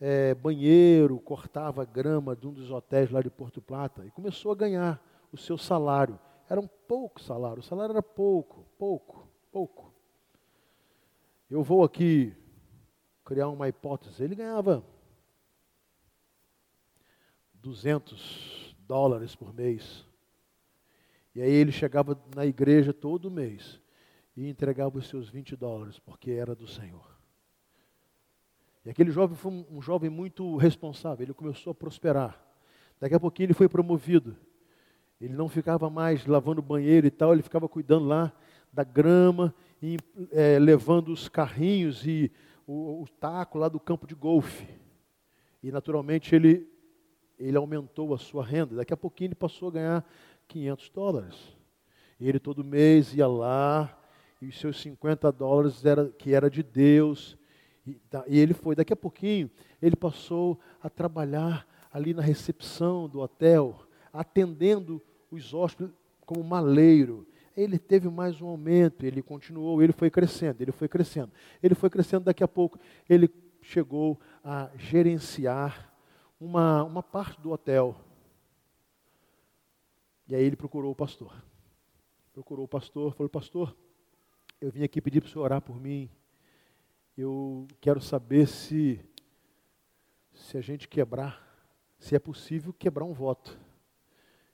é, 0.00 0.34
banheiro, 0.34 1.18
cortava 1.18 1.84
grama 1.84 2.36
de 2.36 2.46
um 2.46 2.52
dos 2.52 2.70
hotéis 2.70 3.10
lá 3.10 3.22
de 3.22 3.30
Porto 3.30 3.60
Plata 3.60 4.04
e 4.04 4.10
começou 4.10 4.52
a 4.52 4.54
ganhar 4.54 5.02
o 5.32 5.36
seu 5.36 5.56
salário. 5.56 6.18
Era 6.48 6.60
um 6.60 6.68
pouco 6.68 7.20
salário, 7.20 7.60
o 7.60 7.62
salário 7.62 7.92
era 7.92 8.02
pouco, 8.02 8.66
pouco, 8.78 9.28
pouco. 9.50 9.94
Eu 11.50 11.62
vou 11.62 11.84
aqui 11.84 12.34
criar 13.24 13.48
uma 13.48 13.68
hipótese. 13.68 14.22
Ele 14.22 14.34
ganhava 14.34 14.84
200 17.54 18.76
dólares 18.80 19.34
por 19.34 19.54
mês. 19.54 20.06
E 21.34 21.42
aí 21.42 21.50
ele 21.50 21.72
chegava 21.72 22.20
na 22.34 22.46
igreja 22.46 22.92
todo 22.92 23.30
mês 23.30 23.80
e 24.36 24.48
entregava 24.48 24.98
os 24.98 25.08
seus 25.08 25.28
20 25.28 25.56
dólares, 25.56 25.98
porque 25.98 26.30
era 26.30 26.54
do 26.54 26.66
Senhor. 26.66 27.14
E 28.84 28.90
aquele 28.90 29.10
jovem 29.10 29.36
foi 29.36 29.50
um, 29.70 29.80
jovem 29.80 30.10
muito 30.10 30.56
responsável, 30.56 31.24
ele 31.24 31.34
começou 31.34 31.70
a 31.70 31.74
prosperar. 31.74 32.40
Daqui 33.00 33.14
a 33.14 33.20
pouquinho 33.20 33.46
ele 33.46 33.54
foi 33.54 33.68
promovido. 33.68 34.36
Ele 35.20 35.34
não 35.34 35.48
ficava 35.48 35.88
mais 35.88 36.26
lavando 36.26 36.60
banheiro 36.60 37.06
e 37.06 37.10
tal, 37.10 37.32
ele 37.32 37.42
ficava 37.42 37.68
cuidando 37.68 38.06
lá 38.06 38.32
da 38.72 38.84
grama, 38.84 39.54
e, 39.80 39.96
é, 40.32 40.58
levando 40.58 41.08
os 41.08 41.28
carrinhos 41.28 42.06
e 42.06 42.30
o, 42.66 43.02
o 43.02 43.08
taco 43.08 43.58
lá 43.58 43.68
do 43.68 43.78
campo 43.78 44.06
de 44.06 44.14
golfe. 44.14 44.66
E 45.62 45.70
naturalmente 45.70 46.34
ele, 46.34 46.68
ele 47.38 47.56
aumentou 47.56 48.12
a 48.14 48.18
sua 48.18 48.44
renda. 48.44 48.76
Daqui 48.76 48.92
a 48.92 48.96
pouquinho 48.96 49.28
ele 49.28 49.34
passou 49.34 49.68
a 49.68 49.72
ganhar 49.72 50.06
500 50.48 50.90
dólares. 50.90 51.34
Ele 52.20 52.38
todo 52.38 52.64
mês 52.64 53.14
ia 53.14 53.26
lá 53.26 53.98
e 54.40 54.46
os 54.46 54.58
seus 54.58 54.80
50 54.80 55.30
dólares 55.32 55.84
era, 55.84 56.08
que 56.10 56.32
era 56.32 56.50
de 56.50 56.62
Deus. 56.62 57.36
E, 57.86 57.94
tá, 57.94 58.24
e 58.26 58.38
ele 58.38 58.54
foi, 58.54 58.74
daqui 58.74 58.92
a 58.92 58.96
pouquinho, 58.96 59.50
ele 59.80 59.96
passou 59.96 60.58
a 60.82 60.88
trabalhar 60.88 61.66
ali 61.92 62.14
na 62.14 62.22
recepção 62.22 63.08
do 63.08 63.20
hotel, 63.20 63.86
atendendo 64.12 65.02
os 65.30 65.52
hóspedes 65.52 65.94
como 66.24 66.42
maleiro. 66.42 67.26
Ele 67.56 67.78
teve 67.78 68.08
mais 68.08 68.40
um 68.40 68.48
aumento, 68.48 69.04
ele 69.04 69.22
continuou, 69.22 69.82
ele 69.82 69.92
foi 69.92 70.10
crescendo, 70.10 70.60
ele 70.60 70.72
foi 70.72 70.88
crescendo. 70.88 71.30
Ele 71.62 71.74
foi 71.74 71.88
crescendo, 71.88 72.24
daqui 72.24 72.42
a 72.42 72.48
pouco 72.48 72.78
ele 73.08 73.30
chegou 73.62 74.20
a 74.42 74.70
gerenciar 74.76 75.92
uma, 76.40 76.82
uma 76.82 77.02
parte 77.02 77.40
do 77.40 77.52
hotel. 77.52 77.96
E 80.26 80.34
aí 80.34 80.42
ele 80.42 80.56
procurou 80.56 80.92
o 80.92 80.96
pastor. 80.96 81.34
Procurou 82.32 82.64
o 82.64 82.68
pastor, 82.68 83.14
falou, 83.14 83.28
pastor, 83.28 83.76
eu 84.60 84.70
vim 84.70 84.82
aqui 84.82 85.00
pedir 85.00 85.20
para 85.20 85.28
o 85.28 85.30
senhor 85.30 85.44
orar 85.44 85.60
por 85.60 85.78
mim. 85.78 86.10
Eu 87.16 87.68
quero 87.80 88.00
saber 88.00 88.46
se, 88.48 89.00
se 90.32 90.56
a 90.56 90.60
gente 90.60 90.88
quebrar, 90.88 91.40
se 91.98 92.16
é 92.16 92.18
possível 92.18 92.72
quebrar 92.72 93.04
um 93.04 93.12
voto. 93.12 93.58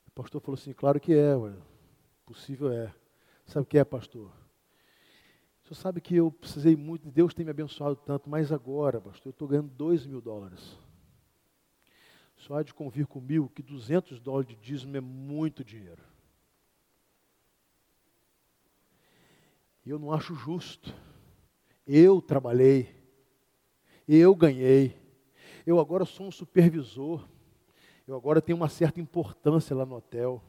O 0.06 0.10
pastor 0.10 0.40
falou 0.40 0.58
assim, 0.58 0.72
claro 0.72 1.00
que 1.00 1.14
é, 1.14 1.36
ué. 1.36 1.54
possível 2.26 2.70
é. 2.72 2.92
Sabe 3.46 3.62
o 3.62 3.66
que 3.66 3.78
é, 3.78 3.84
pastor? 3.84 4.30
O 5.62 5.68
senhor 5.68 5.76
sabe 5.76 6.00
que 6.00 6.16
eu 6.16 6.30
precisei 6.30 6.74
muito, 6.76 7.08
Deus 7.08 7.32
tem 7.32 7.44
me 7.44 7.50
abençoado 7.50 7.96
tanto, 7.96 8.28
mas 8.28 8.50
agora, 8.50 9.00
pastor, 9.00 9.26
eu 9.26 9.30
estou 9.30 9.48
ganhando 9.48 9.70
dois 9.70 10.04
mil 10.04 10.20
dólares. 10.20 10.76
Só 12.40 12.54
há 12.56 12.62
de 12.62 12.72
convir 12.72 13.06
comigo 13.06 13.52
que 13.54 13.62
200 13.62 14.18
dólares 14.18 14.48
de 14.48 14.56
dízimo 14.56 14.96
é 14.96 15.00
muito 15.00 15.62
dinheiro. 15.62 16.02
E 19.84 19.90
eu 19.90 19.98
não 19.98 20.10
acho 20.10 20.34
justo. 20.34 20.94
Eu 21.86 22.22
trabalhei, 22.22 22.94
eu 24.08 24.34
ganhei, 24.34 24.96
eu 25.66 25.78
agora 25.78 26.04
sou 26.04 26.28
um 26.28 26.30
supervisor, 26.30 27.28
eu 28.06 28.16
agora 28.16 28.40
tenho 28.40 28.56
uma 28.56 28.68
certa 28.68 29.00
importância 29.00 29.76
lá 29.76 29.84
no 29.84 29.96
hotel. 29.96 30.42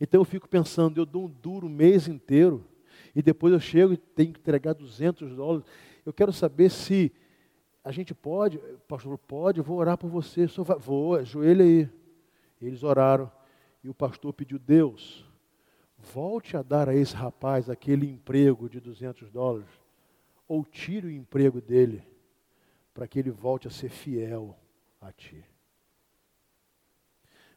Então 0.00 0.20
eu 0.20 0.24
fico 0.24 0.48
pensando, 0.48 0.98
eu 0.98 1.06
dou 1.06 1.24
um 1.24 1.30
duro 1.30 1.68
mês 1.68 2.06
inteiro, 2.06 2.66
e 3.14 3.22
depois 3.22 3.54
eu 3.54 3.60
chego 3.60 3.94
e 3.94 3.96
tenho 3.96 4.32
que 4.32 4.40
entregar 4.40 4.74
200 4.74 5.34
dólares. 5.34 5.64
Eu 6.04 6.12
quero 6.12 6.32
saber 6.32 6.70
se 6.70 7.12
a 7.84 7.90
gente 7.90 8.14
pode, 8.14 8.58
pastor, 8.86 9.18
pode, 9.18 9.58
eu 9.58 9.64
vou 9.64 9.78
orar 9.78 9.98
por 9.98 10.08
você. 10.08 10.46
Vai, 10.46 10.78
vou, 10.78 11.16
ajoelha 11.16 11.64
aí. 11.64 11.88
Eles 12.60 12.82
oraram, 12.84 13.30
e 13.82 13.88
o 13.88 13.94
pastor 13.94 14.32
pediu, 14.32 14.58
Deus, 14.58 15.28
volte 15.98 16.56
a 16.56 16.62
dar 16.62 16.88
a 16.88 16.94
esse 16.94 17.14
rapaz 17.14 17.68
aquele 17.68 18.08
emprego 18.08 18.68
de 18.68 18.78
200 18.78 19.30
dólares, 19.30 19.68
ou 20.46 20.64
tire 20.64 21.08
o 21.08 21.10
emprego 21.10 21.60
dele, 21.60 22.04
para 22.94 23.08
que 23.08 23.18
ele 23.18 23.30
volte 23.30 23.66
a 23.66 23.70
ser 23.70 23.88
fiel 23.88 24.56
a 25.00 25.10
ti. 25.10 25.44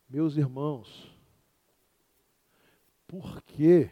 Meus 0.09 0.37
irmãos, 0.37 1.15
por 3.07 3.43
que, 3.43 3.91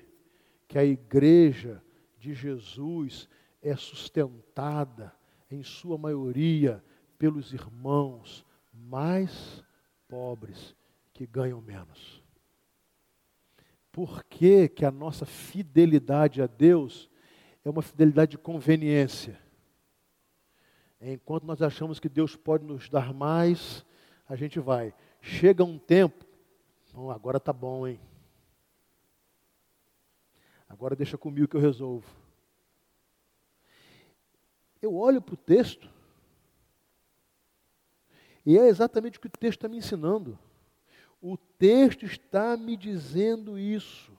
que 0.68 0.80
a 0.80 0.84
igreja 0.84 1.84
de 2.18 2.34
Jesus 2.34 3.30
é 3.62 3.76
sustentada, 3.76 5.14
em 5.54 5.64
sua 5.64 5.98
maioria, 5.98 6.84
pelos 7.18 7.54
irmãos 7.54 8.46
mais 8.74 9.64
pobres 10.08 10.76
que 11.14 11.26
ganham 11.28 11.62
menos? 11.62 12.24
Por 13.92 14.24
que, 14.24 14.68
que 14.68 14.84
a 14.84 14.92
nossa 14.92 15.26
fidelidade 15.26 16.42
a 16.42 16.48
Deus 16.48 17.10
é 17.64 17.70
uma 17.70 17.84
fidelidade 17.84 18.32
de 18.32 18.38
conveniência? 18.40 19.40
Enquanto 21.00 21.46
nós 21.46 21.62
achamos 21.62 22.00
que 22.00 22.10
Deus 22.10 22.36
pode 22.36 22.66
nos 22.66 22.90
dar 22.90 23.14
mais, 23.14 23.86
a 24.28 24.36
gente 24.36 24.60
vai. 24.60 24.94
Chega 25.22 25.64
um 25.64 25.78
tempo, 25.78 26.26
oh, 26.94 27.12
agora 27.12 27.40
tá 27.40 27.54
bom, 27.54 27.88
hein? 27.88 28.00
Agora 30.68 30.96
deixa 30.96 31.18
comigo 31.18 31.48
que 31.48 31.56
eu 31.56 31.62
resolvo. 31.62 32.23
Eu 34.84 34.96
olho 34.96 35.22
para 35.22 35.34
o 35.34 35.38
texto, 35.38 35.90
e 38.46 38.58
é 38.58 38.68
exatamente 38.68 39.18
o 39.18 39.22
que 39.22 39.28
o 39.28 39.32
texto 39.32 39.60
está 39.60 39.70
me 39.70 39.78
ensinando. 39.78 40.38
O 41.22 41.38
texto 41.38 42.06
está 42.06 42.58
me 42.58 42.76
dizendo 42.76 43.58
isso. 43.58 44.12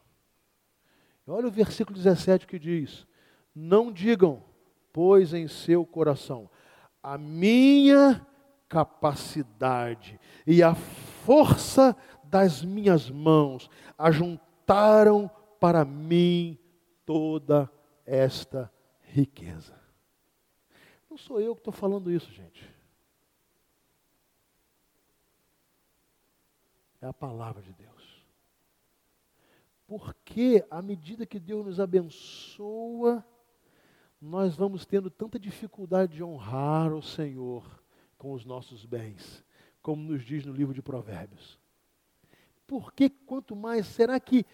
Olha 1.26 1.48
o 1.48 1.50
versículo 1.50 1.94
17 1.94 2.46
que 2.46 2.58
diz: 2.58 3.06
Não 3.54 3.92
digam, 3.92 4.42
pois 4.90 5.34
em 5.34 5.46
seu 5.46 5.84
coração, 5.84 6.48
a 7.02 7.18
minha 7.18 8.26
capacidade 8.66 10.18
e 10.46 10.62
a 10.62 10.74
força 10.74 11.94
das 12.24 12.64
minhas 12.64 13.10
mãos 13.10 13.68
ajuntaram 13.98 15.30
para 15.60 15.84
mim 15.84 16.58
toda 17.04 17.70
esta 18.06 18.72
riqueza. 19.02 19.83
Não 21.14 21.18
sou 21.18 21.40
eu 21.40 21.54
que 21.54 21.60
estou 21.60 21.72
falando 21.72 22.10
isso, 22.10 22.28
gente. 22.32 22.68
É 27.00 27.06
a 27.06 27.12
palavra 27.12 27.62
de 27.62 27.72
Deus. 27.72 28.26
Porque 29.86 30.66
à 30.68 30.82
medida 30.82 31.24
que 31.24 31.38
Deus 31.38 31.64
nos 31.64 31.78
abençoa, 31.78 33.24
nós 34.20 34.56
vamos 34.56 34.84
tendo 34.84 35.08
tanta 35.08 35.38
dificuldade 35.38 36.14
de 36.16 36.24
honrar 36.24 36.92
o 36.92 37.00
Senhor 37.00 37.64
com 38.18 38.32
os 38.32 38.44
nossos 38.44 38.84
bens, 38.84 39.44
como 39.80 40.02
nos 40.02 40.24
diz 40.24 40.44
no 40.44 40.52
livro 40.52 40.74
de 40.74 40.82
Provérbios. 40.82 41.60
Porque 42.66 43.08
quanto 43.08 43.54
mais, 43.54 43.86
será 43.86 44.18
que 44.18 44.44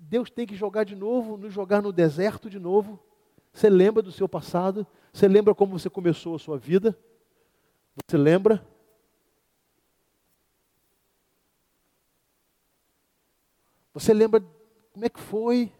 Deus 0.00 0.30
tem 0.30 0.48
que 0.48 0.56
jogar 0.56 0.82
de 0.82 0.96
novo, 0.96 1.36
nos 1.36 1.54
jogar 1.54 1.80
no 1.80 1.92
deserto 1.92 2.50
de 2.50 2.58
novo? 2.58 2.98
Você 3.52 3.70
lembra 3.70 4.02
do 4.02 4.10
seu 4.10 4.28
passado? 4.28 4.84
Você 5.12 5.28
lembra 5.28 5.54
como 5.54 5.78
você 5.78 5.90
começou 5.90 6.34
a 6.34 6.38
sua 6.38 6.56
vida? 6.58 6.98
Você 8.06 8.16
lembra? 8.16 8.66
Você 13.92 14.14
lembra 14.14 14.42
como 14.92 15.04
é 15.04 15.08
que 15.08 15.20
foi? 15.20 15.70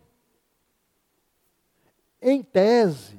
Em 2.20 2.42
tese, 2.42 3.18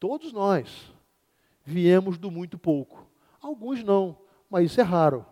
todos 0.00 0.32
nós 0.32 0.92
viemos 1.62 2.18
do 2.18 2.30
muito 2.30 2.58
pouco. 2.58 3.06
Alguns 3.40 3.84
não, 3.84 4.18
mas 4.48 4.70
isso 4.70 4.80
é 4.80 4.84
raro. 4.84 5.24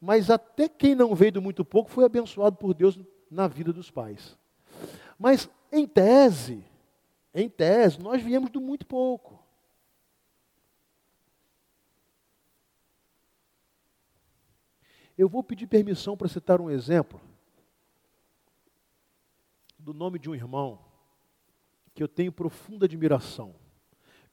Mas 0.00 0.28
até 0.28 0.68
quem 0.68 0.94
não 0.94 1.14
veio 1.14 1.32
do 1.32 1.42
muito 1.42 1.64
pouco 1.64 1.90
foi 1.90 2.04
abençoado 2.04 2.56
por 2.56 2.74
Deus 2.74 2.98
na 3.30 3.48
vida 3.48 3.72
dos 3.72 3.90
pais. 3.90 4.38
Mas 5.18 5.48
em 5.72 5.86
tese, 5.86 6.64
em 7.34 7.48
tese, 7.48 8.00
nós 8.00 8.22
viemos 8.22 8.50
do 8.50 8.60
muito 8.60 8.86
pouco. 8.86 9.42
Eu 15.18 15.28
vou 15.28 15.42
pedir 15.42 15.66
permissão 15.66 16.16
para 16.16 16.28
citar 16.28 16.60
um 16.60 16.70
exemplo 16.70 17.20
do 19.78 19.92
nome 19.92 20.18
de 20.18 20.30
um 20.30 20.34
irmão 20.34 20.78
que 21.92 22.02
eu 22.02 22.08
tenho 22.08 22.32
profunda 22.32 22.86
admiração 22.86 23.54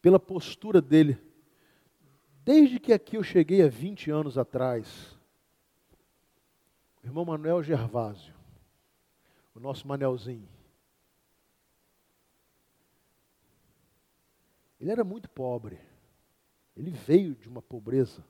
pela 0.02 0.20
postura 0.20 0.82
dele. 0.82 1.20
Desde 2.44 2.80
que 2.80 2.94
aqui 2.94 3.18
eu 3.18 3.24
cheguei 3.24 3.62
há 3.62 3.68
20 3.68 4.10
anos 4.10 4.38
atrás, 4.38 5.16
o 7.04 7.06
irmão 7.06 7.26
Manuel 7.26 7.62
Gervásio, 7.62 8.34
o 9.54 9.60
nosso 9.60 9.88
Manelzinho, 9.88 10.50
ele 14.82 14.92
era 14.92 15.04
muito 15.04 15.30
pobre. 15.30 15.80
Ele 16.76 16.90
veio 16.90 17.36
de 17.36 17.48
uma 17.48 17.62
pobreza, 17.62 18.26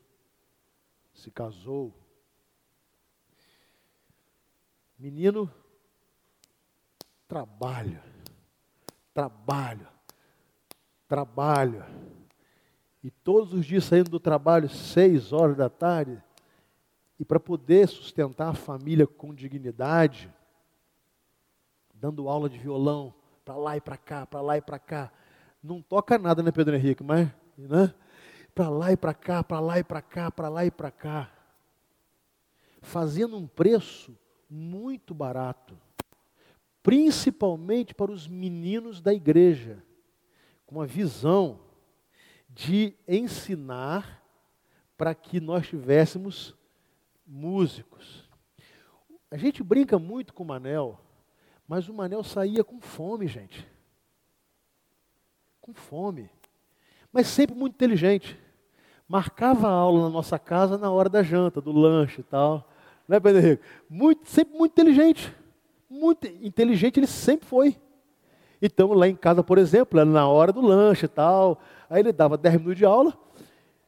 se 1.13 1.31
casou. 1.31 1.97
Menino 4.99 5.49
trabalho, 7.25 8.03
trabalho, 9.13 9.87
trabalho. 11.07 11.85
E 13.01 13.09
todos 13.09 13.53
os 13.53 13.65
dias 13.65 13.85
saindo 13.85 14.09
do 14.09 14.19
trabalho, 14.19 14.67
seis 14.67 15.31
horas 15.31 15.55
da 15.55 15.69
tarde, 15.69 16.21
e 17.17 17.23
para 17.23 17.39
poder 17.39 17.87
sustentar 17.87 18.49
a 18.49 18.53
família 18.53 19.07
com 19.07 19.33
dignidade, 19.33 20.29
dando 21.93 22.27
aula 22.27 22.49
de 22.49 22.57
violão, 22.57 23.13
para 23.45 23.55
lá 23.55 23.77
e 23.77 23.81
para 23.81 23.95
cá, 23.95 24.25
para 24.25 24.41
lá 24.41 24.57
e 24.57 24.61
para 24.61 24.77
cá. 24.77 25.11
Não 25.63 25.81
toca 25.81 26.17
nada, 26.17 26.41
né, 26.41 26.51
Pedro 26.51 26.75
Henrique? 26.75 27.03
Mas, 27.03 27.29
né? 27.57 27.93
Para 28.53 28.69
lá 28.69 28.91
e 28.91 28.97
para 28.97 29.13
cá, 29.13 29.43
para 29.43 29.59
lá 29.59 29.79
e 29.79 29.83
para 29.83 30.01
cá, 30.01 30.31
para 30.31 30.49
lá 30.49 30.65
e 30.65 30.71
para 30.71 30.91
cá. 30.91 31.31
Fazendo 32.81 33.37
um 33.37 33.47
preço 33.47 34.17
muito 34.49 35.13
barato 35.13 35.77
principalmente 36.83 37.93
para 37.93 38.11
os 38.11 38.27
meninos 38.27 39.01
da 39.01 39.13
igreja, 39.13 39.83
com 40.65 40.81
a 40.81 40.85
visão 40.85 41.59
de 42.49 42.95
ensinar 43.07 44.23
para 44.97 45.13
que 45.15 45.39
nós 45.39 45.67
tivéssemos 45.67 46.55
músicos. 47.25 48.29
A 49.29 49.37
gente 49.37 49.63
brinca 49.63 49.97
muito 49.97 50.33
com 50.33 50.43
o 50.43 50.45
Manel, 50.45 50.99
mas 51.67 51.87
o 51.87 51.93
Manel 51.93 52.23
saía 52.23 52.63
com 52.63 52.81
fome, 52.81 53.27
gente. 53.27 53.67
Com 55.61 55.73
fome. 55.73 56.29
Mas 57.13 57.27
sempre 57.27 57.55
muito 57.55 57.75
inteligente. 57.75 58.37
Marcava 59.07 59.67
a 59.67 59.71
aula 59.71 60.03
na 60.03 60.09
nossa 60.09 60.39
casa 60.39 60.77
na 60.77 60.89
hora 60.89 61.09
da 61.09 61.21
janta, 61.21 61.61
do 61.61 61.71
lanche 61.71 62.21
e 62.21 62.23
tal. 62.23 62.69
Né, 63.07 63.19
Pedro 63.19 63.39
Henrique? 63.39 63.63
Muito, 63.89 64.29
sempre 64.29 64.57
muito 64.57 64.71
inteligente. 64.71 65.33
Muito 65.89 66.27
inteligente 66.27 66.99
ele 66.99 67.07
sempre 67.07 67.45
foi. 67.47 67.77
Então, 68.61 68.93
lá 68.93 69.07
em 69.07 69.15
casa, 69.15 69.43
por 69.43 69.57
exemplo, 69.57 69.99
era 69.99 70.09
na 70.09 70.27
hora 70.27 70.53
do 70.53 70.61
lanche 70.61 71.05
e 71.05 71.09
tal. 71.09 71.61
Aí 71.89 72.01
ele 72.01 72.13
dava 72.13 72.37
10 72.37 72.55
minutos 72.55 72.77
de 72.77 72.85
aula 72.85 73.17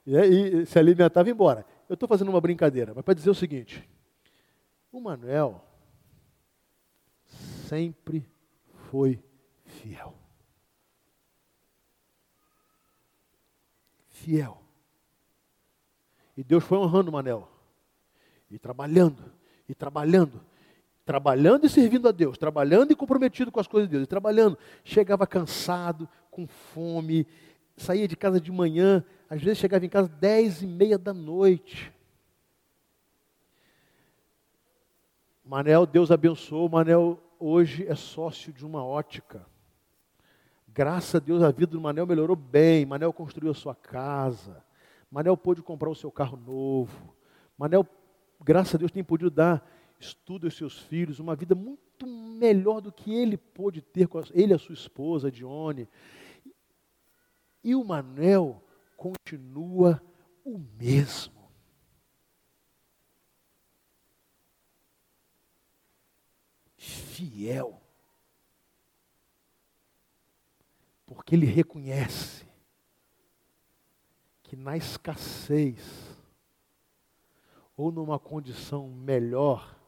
né, 0.05 0.28
e 0.28 0.65
se 0.65 0.78
alimentava 0.78 1.28
e 1.28 1.32
ia 1.32 1.34
embora. 1.34 1.65
Eu 1.88 1.93
estou 1.93 2.09
fazendo 2.09 2.30
uma 2.30 2.41
brincadeira, 2.41 2.93
mas 2.93 3.05
para 3.05 3.13
dizer 3.13 3.30
o 3.30 3.36
seguinte: 3.36 3.88
o 4.91 4.99
Manuel 4.99 5.63
sempre 7.67 8.28
foi 8.89 9.24
fiel. 9.65 10.22
Fiel. 14.24 14.57
E 16.38 16.43
Deus 16.43 16.63
foi 16.63 16.78
honrando 16.78 17.11
Manel. 17.11 17.49
E 18.49 18.57
trabalhando, 18.57 19.32
e 19.67 19.76
trabalhando, 19.76 20.41
trabalhando 21.05 21.65
e 21.65 21.69
servindo 21.69 22.07
a 22.07 22.11
Deus, 22.11 22.38
trabalhando 22.38 22.91
e 22.91 22.95
comprometido 22.95 23.51
com 23.51 23.59
as 23.59 23.67
coisas 23.67 23.89
de 23.89 23.97
Deus, 23.97 24.05
e 24.05 24.07
trabalhando. 24.07 24.57
Chegava 24.84 25.28
cansado, 25.28 26.07
com 26.32 26.47
fome, 26.47 27.28
saía 27.76 28.07
de 28.07 28.15
casa 28.15 28.39
de 28.39 28.51
manhã, 28.51 29.03
às 29.30 29.41
vezes 29.41 29.57
chegava 29.57 29.86
em 29.86 29.89
casa 29.89 30.07
dez 30.07 30.61
e 30.61 30.67
meia 30.67 30.97
da 30.97 31.13
noite. 31.13 31.91
Manel, 35.43 35.86
Deus 35.86 36.11
abençoou. 36.11 36.69
Manel 36.69 37.21
hoje 37.38 37.86
é 37.88 37.95
sócio 37.95 38.53
de 38.53 38.65
uma 38.65 38.86
ótica. 38.86 39.45
Graças 40.74 41.13
a 41.13 41.19
Deus 41.19 41.43
a 41.43 41.51
vida 41.51 41.67
do 41.67 41.80
Manel 41.80 42.07
melhorou 42.07 42.36
bem. 42.36 42.84
Manel 42.84 43.13
construiu 43.13 43.51
a 43.51 43.53
sua 43.53 43.76
casa. 43.76 44.65
Manel 45.11 45.38
pôde 45.38 45.61
comprar 45.61 45.89
o 45.89 45.95
seu 45.95 46.11
carro 46.11 46.36
novo. 46.36 47.15
Manel, 47.55 47.86
graças 48.43 48.74
a 48.74 48.78
Deus, 48.80 48.91
tem 48.91 49.03
podido 49.03 49.30
dar 49.30 49.63
estudo 49.99 50.47
aos 50.47 50.57
seus 50.57 50.80
filhos, 50.80 51.19
uma 51.19 51.36
vida 51.36 51.53
muito 51.53 52.07
melhor 52.07 52.82
do 52.82 52.91
que 52.91 53.13
ele 53.13 53.38
pôde 53.38 53.82
ter 53.82 54.07
com 54.07 54.19
ele 54.32 54.51
e 54.51 54.55
a 54.55 54.57
sua 54.57 54.74
esposa, 54.74 55.32
Dione. 55.32 55.88
E 57.63 57.76
o 57.76 57.84
Manel 57.84 58.59
continua 58.97 60.01
o 60.43 60.57
mesmo. 60.57 61.32
Fiel. 66.76 67.83
Porque 71.14 71.36
ele 71.36 71.45
reconhece 71.45 72.45
que 74.41 74.55
na 74.55 74.76
escassez 74.76 76.14
ou 77.76 77.91
numa 77.91 78.20
condição 78.20 78.88
melhor, 78.89 79.80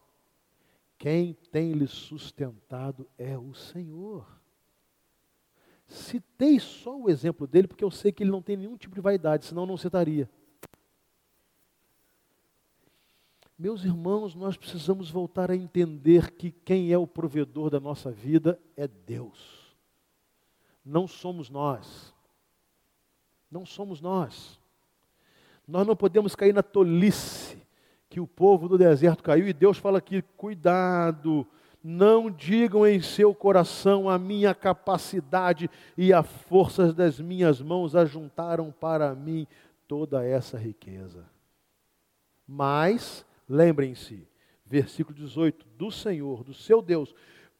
quem 0.98 1.34
tem 1.52 1.72
lhe 1.72 1.86
sustentado 1.86 3.08
é 3.16 3.36
o 3.38 3.54
Senhor. 3.54 4.26
Citei 5.86 6.58
só 6.58 6.98
o 6.98 7.08
exemplo 7.08 7.46
dele 7.46 7.68
porque 7.68 7.84
eu 7.84 7.90
sei 7.90 8.10
que 8.10 8.22
ele 8.22 8.30
não 8.30 8.42
tem 8.42 8.56
nenhum 8.56 8.76
tipo 8.76 8.94
de 8.94 9.00
vaidade, 9.00 9.44
senão 9.44 9.66
não 9.66 9.76
citaria. 9.76 10.28
Meus 13.58 13.84
irmãos, 13.84 14.34
nós 14.34 14.56
precisamos 14.56 15.10
voltar 15.10 15.50
a 15.50 15.56
entender 15.56 16.32
que 16.32 16.50
quem 16.50 16.92
é 16.92 16.98
o 16.98 17.06
provedor 17.06 17.70
da 17.70 17.80
nossa 17.80 18.10
vida 18.10 18.60
é 18.76 18.86
Deus. 18.86 19.55
Não 20.86 21.08
somos 21.08 21.50
nós. 21.50 22.14
Não 23.50 23.66
somos 23.66 24.00
nós. 24.00 24.56
Nós 25.66 25.84
não 25.84 25.96
podemos 25.96 26.36
cair 26.36 26.54
na 26.54 26.62
tolice 26.62 27.60
que 28.08 28.20
o 28.20 28.26
povo 28.26 28.68
do 28.68 28.78
deserto 28.78 29.24
caiu 29.24 29.48
e 29.48 29.52
Deus 29.52 29.78
fala 29.78 29.98
aqui: 29.98 30.22
cuidado, 30.36 31.44
não 31.82 32.30
digam 32.30 32.86
em 32.86 33.02
seu 33.02 33.34
coração 33.34 34.08
a 34.08 34.16
minha 34.16 34.54
capacidade 34.54 35.68
e 35.98 36.12
as 36.12 36.24
forças 36.26 36.94
das 36.94 37.18
minhas 37.18 37.60
mãos 37.60 37.96
ajuntaram 37.96 38.70
para 38.70 39.12
mim 39.12 39.44
toda 39.88 40.24
essa 40.24 40.56
riqueza. 40.56 41.24
Mas, 42.46 43.26
lembrem-se, 43.48 44.24
versículo 44.64 45.16
18: 45.16 45.66
do 45.76 45.90
Senhor, 45.90 46.44
do 46.44 46.54
seu 46.54 46.80
Deus, 46.80 47.12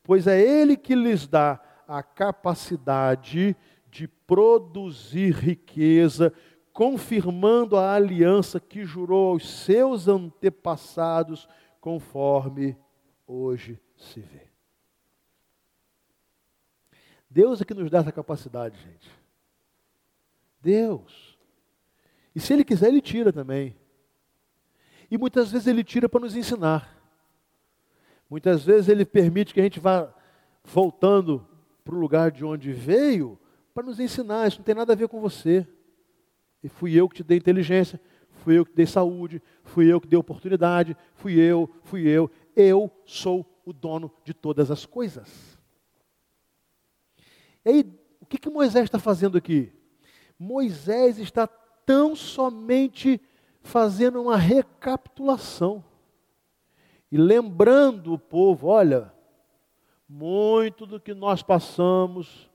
pois 0.05 0.29
é 0.29 0.41
Ele 0.41 0.77
que 0.77 0.95
lhes 0.95 1.27
dá 1.27 1.61
a 1.87 2.03
capacidade 2.03 3.57
de 3.91 4.09
produzir 4.09 5.33
riqueza, 5.33 6.33
confirmando 6.73 7.77
a 7.77 7.95
aliança 7.95 8.61
que 8.61 8.85
jurou 8.85 9.33
aos 9.33 9.49
seus 9.49 10.09
antepassados, 10.09 11.49
conforme 11.81 12.77
hoje 13.27 13.81
se 13.97 14.21
vê. 14.21 14.47
Deus 17.31 17.61
é 17.61 17.65
que 17.65 17.75
nos 17.75 17.91
dá 17.91 17.99
essa 17.99 18.13
capacidade, 18.13 18.79
gente. 18.83 19.11
Deus. 20.61 21.39
E 22.35 22.41
se 22.41 22.53
Ele 22.53 22.65
quiser, 22.65 22.89
Ele 22.89 23.01
tira 23.01 23.33
também. 23.33 23.77
E 25.11 25.17
muitas 25.17 25.51
vezes 25.51 25.67
Ele 25.67 25.85
tira 25.85 26.09
para 26.09 26.21
nos 26.21 26.35
ensinar. 26.35 26.95
Muitas 28.29 28.65
vezes 28.65 28.89
Ele 28.89 29.05
permite 29.05 29.55
que 29.55 29.61
a 29.61 29.63
gente 29.63 29.79
vá 29.79 30.13
voltando 30.65 31.47
para 31.87 31.95
o 31.95 32.01
lugar 32.01 32.33
de 32.33 32.45
onde 32.45 32.73
veio 32.73 33.39
para 33.73 33.87
nos 33.87 34.01
ensinar. 34.01 34.49
Isso 34.49 34.59
não 34.59 34.65
tem 34.65 34.75
nada 34.75 34.93
a 34.93 34.97
ver 34.97 35.07
com 35.07 35.21
você. 35.21 35.65
E 36.61 36.69
fui 36.69 36.93
eu 36.95 37.09
que 37.09 37.15
te 37.15 37.23
dei 37.23 37.39
inteligência, 37.39 38.01
fui 38.43 38.59
eu 38.59 38.67
que 38.67 38.75
dei 38.75 38.87
saúde, 38.87 39.41
fui 39.63 39.91
eu 39.91 40.01
que 40.01 40.09
dei 40.09 40.19
oportunidade, 40.19 40.97
fui 41.15 41.39
eu, 41.39 41.71
fui 41.85 42.09
eu. 42.09 42.29
Eu 42.57 42.91
sou 43.05 43.47
o 43.65 43.73
dono 43.73 44.13
de 44.25 44.35
todas 44.35 44.69
as 44.69 44.85
coisas. 44.85 45.57
E 47.65 47.71
aí, 47.71 48.01
o 48.21 48.27
que, 48.27 48.37
que 48.37 48.51
Moisés 48.51 48.85
está 48.85 48.99
fazendo 48.99 49.39
aqui? 49.39 49.73
Moisés 50.37 51.19
está 51.19 51.47
tão 51.47 52.17
somente 52.17 53.21
fazendo 53.63 54.21
uma 54.21 54.37
recapitulação 54.37 55.85
e 57.13 57.17
lembrando 57.17 58.13
o 58.13 58.19
povo: 58.19 58.67
olha, 58.67 59.13
muito 60.09 60.87
do 60.87 61.01
que 61.01 61.15
nós 61.15 61.43
passamos 61.43 62.51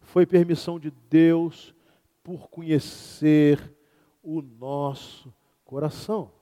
foi 0.00 0.26
permissão 0.26 0.78
de 0.78 0.90
Deus 0.90 1.74
por 2.22 2.48
conhecer 2.48 3.74
o 4.22 4.42
nosso 4.42 5.32
coração. 5.64 6.32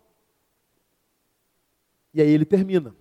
E 2.12 2.20
aí 2.20 2.28
ele 2.28 2.44
termina. 2.44 2.94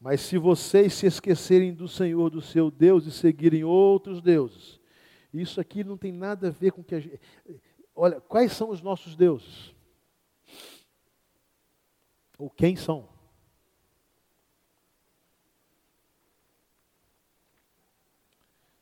Mas 0.00 0.20
se 0.20 0.38
vocês 0.38 0.94
se 0.94 1.06
esquecerem 1.06 1.74
do 1.74 1.88
Senhor, 1.88 2.30
do 2.30 2.40
seu 2.40 2.70
Deus, 2.70 3.04
e 3.06 3.10
seguirem 3.10 3.64
outros 3.64 4.22
deuses, 4.22 4.80
isso 5.32 5.60
aqui 5.60 5.82
não 5.82 5.96
tem 5.96 6.12
nada 6.12 6.48
a 6.48 6.50
ver 6.50 6.70
com 6.70 6.84
que 6.84 6.94
a 6.94 7.00
gente. 7.00 7.20
Olha, 7.94 8.20
quais 8.20 8.52
são 8.52 8.70
os 8.70 8.80
nossos 8.80 9.16
deuses? 9.16 9.74
Ou 12.38 12.48
quem 12.48 12.76
são? 12.76 13.08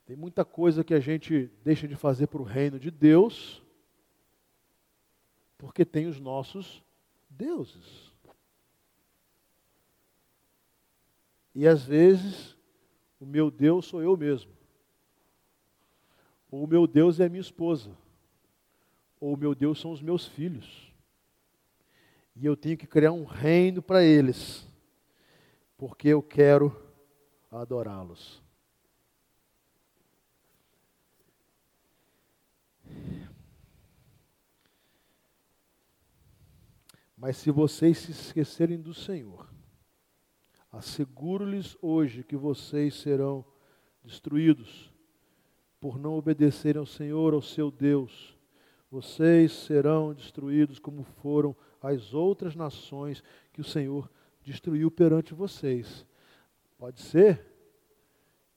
Tem 0.07 0.15
muita 0.15 0.45
coisa 0.45 0.85
que 0.85 0.95
a 0.95 1.01
gente 1.01 1.51
deixa 1.65 1.89
de 1.89 1.97
fazer 1.97 2.29
para 2.29 2.41
o 2.41 2.45
reino 2.45 2.79
de 2.79 2.93
Deus, 2.93 3.61
porque 5.59 5.85
tem 5.85 6.07
os 6.07 6.21
nossos 6.21 6.81
deuses. 7.29 8.13
E 11.53 11.67
às 11.67 11.85
vezes, 11.85 12.57
o 13.19 13.27
meu 13.27 13.51
Deus 13.51 13.87
sou 13.87 14.01
eu 14.01 14.17
mesmo. 14.17 14.53
Ou 16.53 16.63
o 16.63 16.69
meu 16.69 16.87
Deus 16.87 17.19
é 17.19 17.25
a 17.25 17.29
minha 17.29 17.41
esposa. 17.41 17.91
Ou 19.19 19.35
o 19.35 19.37
meu 19.37 19.57
Deus 19.57 19.81
são 19.81 19.91
os 19.91 20.01
meus 20.01 20.25
filhos. 20.27 20.93
E 22.37 22.47
eu 22.47 22.57
tenho 22.57 22.77
que 22.77 22.87
criar 22.87 23.11
um 23.11 23.25
reino 23.25 23.83
para 23.83 24.05
eles, 24.05 24.69
porque 25.77 26.09
eu 26.09 26.23
quero 26.23 26.77
adorá-los. 27.51 28.46
Mas 37.27 37.39
se 37.39 37.51
vocês 37.51 37.99
se 37.99 38.13
esquecerem 38.13 38.81
do 38.81 38.95
Senhor, 38.95 39.53
Asseguro-lhes 40.71 41.77
hoje 41.83 42.23
que 42.23 42.37
vocês 42.37 42.95
serão 42.95 43.45
destruídos 44.05 44.95
por 45.81 45.99
não 45.99 46.17
obedecerem 46.17 46.79
ao 46.79 46.87
Senhor, 46.87 47.35
ao 47.35 47.43
seu 47.43 47.69
Deus. 47.69 48.39
Vocês 48.89 49.51
serão 49.51 50.15
destruídos 50.15 50.79
como 50.79 51.03
foram 51.03 51.57
as 51.83 52.15
outras 52.15 52.55
nações 52.55 53.25
que 53.53 53.61
o 53.61 53.65
Senhor 53.65 54.09
destruiu 54.45 54.89
perante 54.89 55.35
vocês. 55.35 56.07
Pode 56.79 57.01
ser 57.01 57.45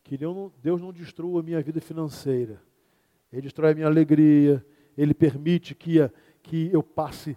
que 0.04 0.16
Deus 0.16 0.80
não 0.80 0.94
destrua 0.94 1.40
a 1.40 1.44
minha 1.44 1.60
vida 1.64 1.82
financeira. 1.82 2.62
Ele 3.34 3.42
destrói 3.42 3.72
a 3.72 3.76
minha 3.76 3.88
alegria. 3.88 4.64
Ele 4.96 5.16
permite 5.16 5.74
que, 5.74 5.98
que 6.44 6.70
eu 6.72 6.84
passe 6.84 7.36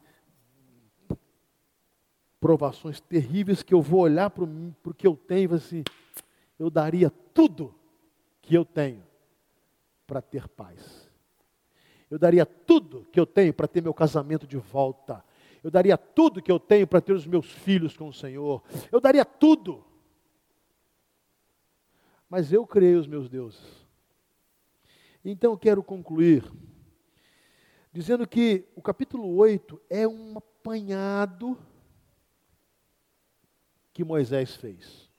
provações 2.43 2.99
terríveis 2.99 3.62
que 3.62 3.72
eu 3.72 3.80
vou 3.80 4.01
olhar 4.01 4.28
para 4.28 4.43
o 4.43 4.95
que 4.95 5.07
eu 5.07 5.16
tenho 5.16 5.53
e 5.53 5.55
assim, 5.55 5.84
eu 6.59 6.68
daria 6.68 7.09
tudo 7.09 7.72
que 8.40 8.53
eu 8.53 8.64
tenho 8.64 9.05
para 10.09 10.20
ter 10.20 10.49
paz. 10.49 11.09
Eu 12.11 12.18
daria 12.18 12.45
tudo 12.45 13.07
que 13.12 13.20
eu 13.20 13.24
tenho 13.24 13.55
para 13.55 13.68
ter 13.68 13.80
meu 13.80 13.95
casamento 13.95 14.45
de 14.45 14.57
volta. 14.57 15.24
Eu 15.62 15.70
daria 15.70 15.97
tudo 15.97 16.43
que 16.43 16.51
eu 16.51 16.59
tenho 16.59 16.84
para 16.84 17.01
ter 17.01 17.12
os 17.12 17.28
meus 17.28 17.49
filhos 17.49 17.97
com 17.97 18.09
o 18.09 18.12
Senhor. 18.12 18.61
Eu 18.90 19.01
daria 19.01 19.24
tudo. 19.24 19.84
Mas 22.28 22.53
eu 22.53 22.66
criei 22.66 22.97
os 22.97 23.07
meus 23.07 23.28
deuses. 23.28 23.86
Então 25.24 25.53
eu 25.53 25.59
quero 25.59 25.80
concluir 25.80 26.43
dizendo 27.93 28.26
que 28.26 28.66
o 28.74 28.82
capítulo 28.82 29.32
8 29.36 29.80
é 29.88 30.09
um 30.09 30.36
apanhado 30.36 31.57
que 33.93 34.05
Moisés 34.05 34.57
fez. 34.57 35.11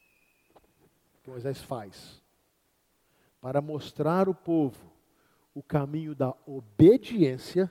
Que 1.24 1.30
Moisés 1.30 1.62
faz 1.62 2.22
para 3.44 3.62
mostrar 3.62 4.30
ao 4.30 4.34
povo 4.34 4.90
o 5.54 5.62
caminho 5.62 6.16
da 6.16 6.34
obediência 6.46 7.70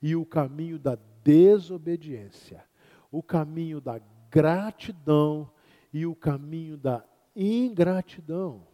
e 0.00 0.14
o 0.14 0.24
caminho 0.24 0.78
da 0.78 0.96
desobediência, 1.24 2.64
o 3.10 3.20
caminho 3.20 3.80
da 3.80 4.00
gratidão 4.30 5.50
e 5.92 6.06
o 6.06 6.14
caminho 6.14 6.76
da 6.76 7.04
ingratidão. 7.34 8.64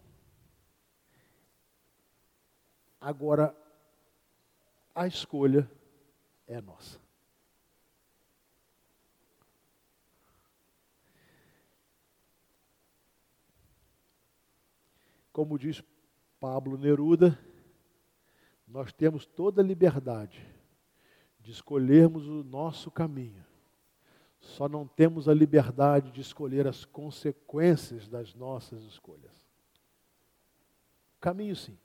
Agora, 3.01 3.57
a 4.95 5.07
escolha 5.07 5.71
é 6.47 6.61
nossa. 6.61 7.08
Como 15.39 15.57
diz 15.57 15.84
Pablo 16.41 16.76
Neruda, 16.76 17.39
nós 18.66 18.93
temos 18.93 19.24
toda 19.24 19.62
a 19.62 19.64
liberdade 19.64 20.45
de 21.39 21.53
escolhermos 21.53 22.26
o 22.26 22.43
nosso 22.43 22.91
caminho. 22.91 23.47
Só 24.41 24.68
não 24.68 24.84
temos 24.84 25.28
a 25.28 25.32
liberdade 25.32 26.11
de 26.11 26.20
escolher 26.20 26.66
as 26.66 26.84
consequências 26.84 28.09
das 28.09 28.34
nossas 28.34 28.82
escolhas. 28.82 29.30
Caminho 31.20 31.55
sim. 31.55 31.78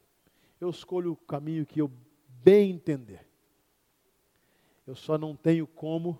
Eu 0.59 0.71
escolho 0.71 1.11
o 1.11 1.15
caminho 1.15 1.63
que 1.63 1.79
eu 1.79 1.91
bem 2.27 2.71
entender. 2.71 3.23
Eu 4.87 4.95
só 4.95 5.15
não 5.15 5.35
tenho 5.35 5.67
como 5.67 6.19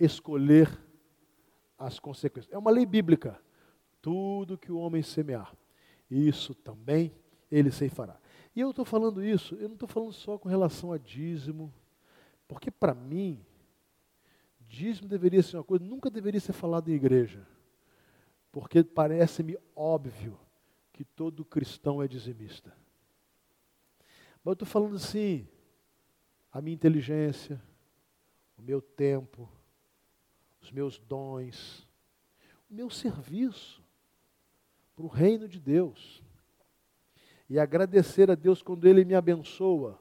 escolher 0.00 0.84
as 1.78 1.98
consequências. 1.98 2.52
É 2.52 2.58
uma 2.58 2.70
lei 2.70 2.86
bíblica 2.86 3.40
tudo 4.00 4.56
que 4.56 4.70
o 4.70 4.78
homem 4.78 5.02
semear, 5.02 5.52
isso 6.08 6.54
também 6.54 7.12
ele 7.50 7.72
ceifará. 7.72 8.20
E 8.54 8.60
eu 8.60 8.70
estou 8.70 8.84
falando 8.84 9.24
isso, 9.24 9.54
eu 9.56 9.68
não 9.68 9.74
estou 9.74 9.88
falando 9.88 10.12
só 10.12 10.38
com 10.38 10.48
relação 10.48 10.92
a 10.92 10.98
dízimo, 10.98 11.74
porque 12.46 12.70
para 12.70 12.94
mim, 12.94 13.44
dízimo 14.60 15.08
deveria 15.08 15.42
ser 15.42 15.56
uma 15.56 15.64
coisa, 15.64 15.84
nunca 15.84 16.08
deveria 16.08 16.40
ser 16.40 16.52
falado 16.52 16.88
em 16.88 16.94
igreja, 16.94 17.46
porque 18.52 18.84
parece-me 18.84 19.58
óbvio 19.74 20.38
que 20.92 21.04
todo 21.04 21.44
cristão 21.44 22.02
é 22.02 22.08
dizimista. 22.08 22.72
Mas 24.44 24.46
eu 24.46 24.52
estou 24.52 24.68
falando 24.68 24.96
assim, 24.96 25.46
a 26.52 26.62
minha 26.62 26.74
inteligência, 26.74 27.60
o 28.56 28.62
meu 28.62 28.80
tempo, 28.80 29.50
os 30.66 30.72
meus 30.72 30.98
dons, 30.98 31.86
o 32.68 32.74
meu 32.74 32.90
serviço 32.90 33.80
para 34.96 35.04
o 35.04 35.08
reino 35.08 35.48
de 35.48 35.60
Deus. 35.60 36.22
E 37.48 37.58
agradecer 37.58 38.30
a 38.30 38.34
Deus 38.34 38.62
quando 38.62 38.86
Ele 38.88 39.04
me 39.04 39.14
abençoa. 39.14 40.00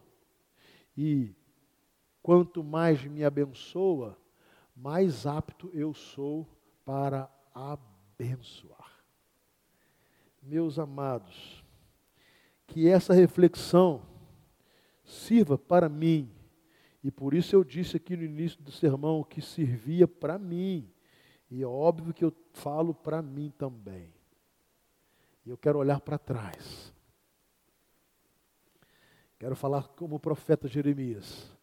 E 0.98 1.36
quanto 2.24 2.64
mais 2.64 3.04
me 3.04 3.24
abençoa, 3.24 4.18
mais 4.76 5.28
apto 5.28 5.70
eu 5.72 5.94
sou 5.94 6.50
para 6.84 7.30
abençoar. 7.54 9.06
Meus 10.42 10.80
amados, 10.80 11.64
que 12.66 12.88
essa 12.90 13.14
reflexão 13.14 14.02
sirva 15.04 15.60
para 15.60 15.88
mim, 15.88 16.35
e 17.06 17.12
por 17.12 17.36
isso 17.36 17.56
eu 17.56 17.64
disse 17.64 17.98
aqui 17.98 18.18
no 18.18 18.24
início 18.24 18.60
do 18.64 18.72
sermão 18.72 19.24
que 19.24 19.40
servia 19.40 20.08
para 20.08 20.40
mim, 20.40 20.92
e 21.52 21.62
é 21.62 21.68
óbvio 21.68 22.12
que 22.12 22.26
eu 22.26 22.34
falo 22.52 22.96
para 22.96 23.22
mim 23.22 23.54
também. 23.56 24.12
E 25.46 25.52
eu 25.52 25.56
quero 25.56 25.78
olhar 25.78 26.02
para 26.02 26.18
trás. 26.18 26.92
Quero 29.38 29.56
falar 29.56 29.88
como 29.90 30.16
o 30.16 30.20
profeta 30.20 30.68
Jeremias. 30.68 31.56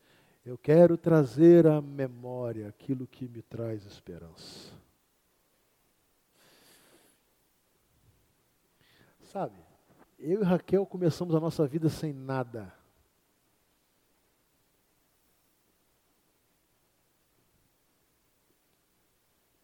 Eu 0.45 0.57
quero 0.57 0.97
trazer 0.97 1.67
à 1.67 1.83
memória 1.83 2.69
aquilo 2.69 3.05
que 3.05 3.27
me 3.27 3.43
traz 3.43 3.85
esperança. 3.85 4.73
Sabe, 9.23 9.59
eu 10.21 10.41
e 10.43 10.45
Raquel 10.45 10.87
começamos 10.87 11.35
a 11.35 11.41
nossa 11.41 11.67
vida 11.67 11.89
sem 11.89 12.13
nada. 12.13 12.73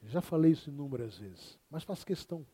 Já 0.09 0.23
falei 0.23 0.53
isso 0.53 0.71
inúmeras 0.71 1.19
vezes, 1.19 1.59
mas 1.69 1.85
faço 1.85 2.07
questão. 2.07 2.47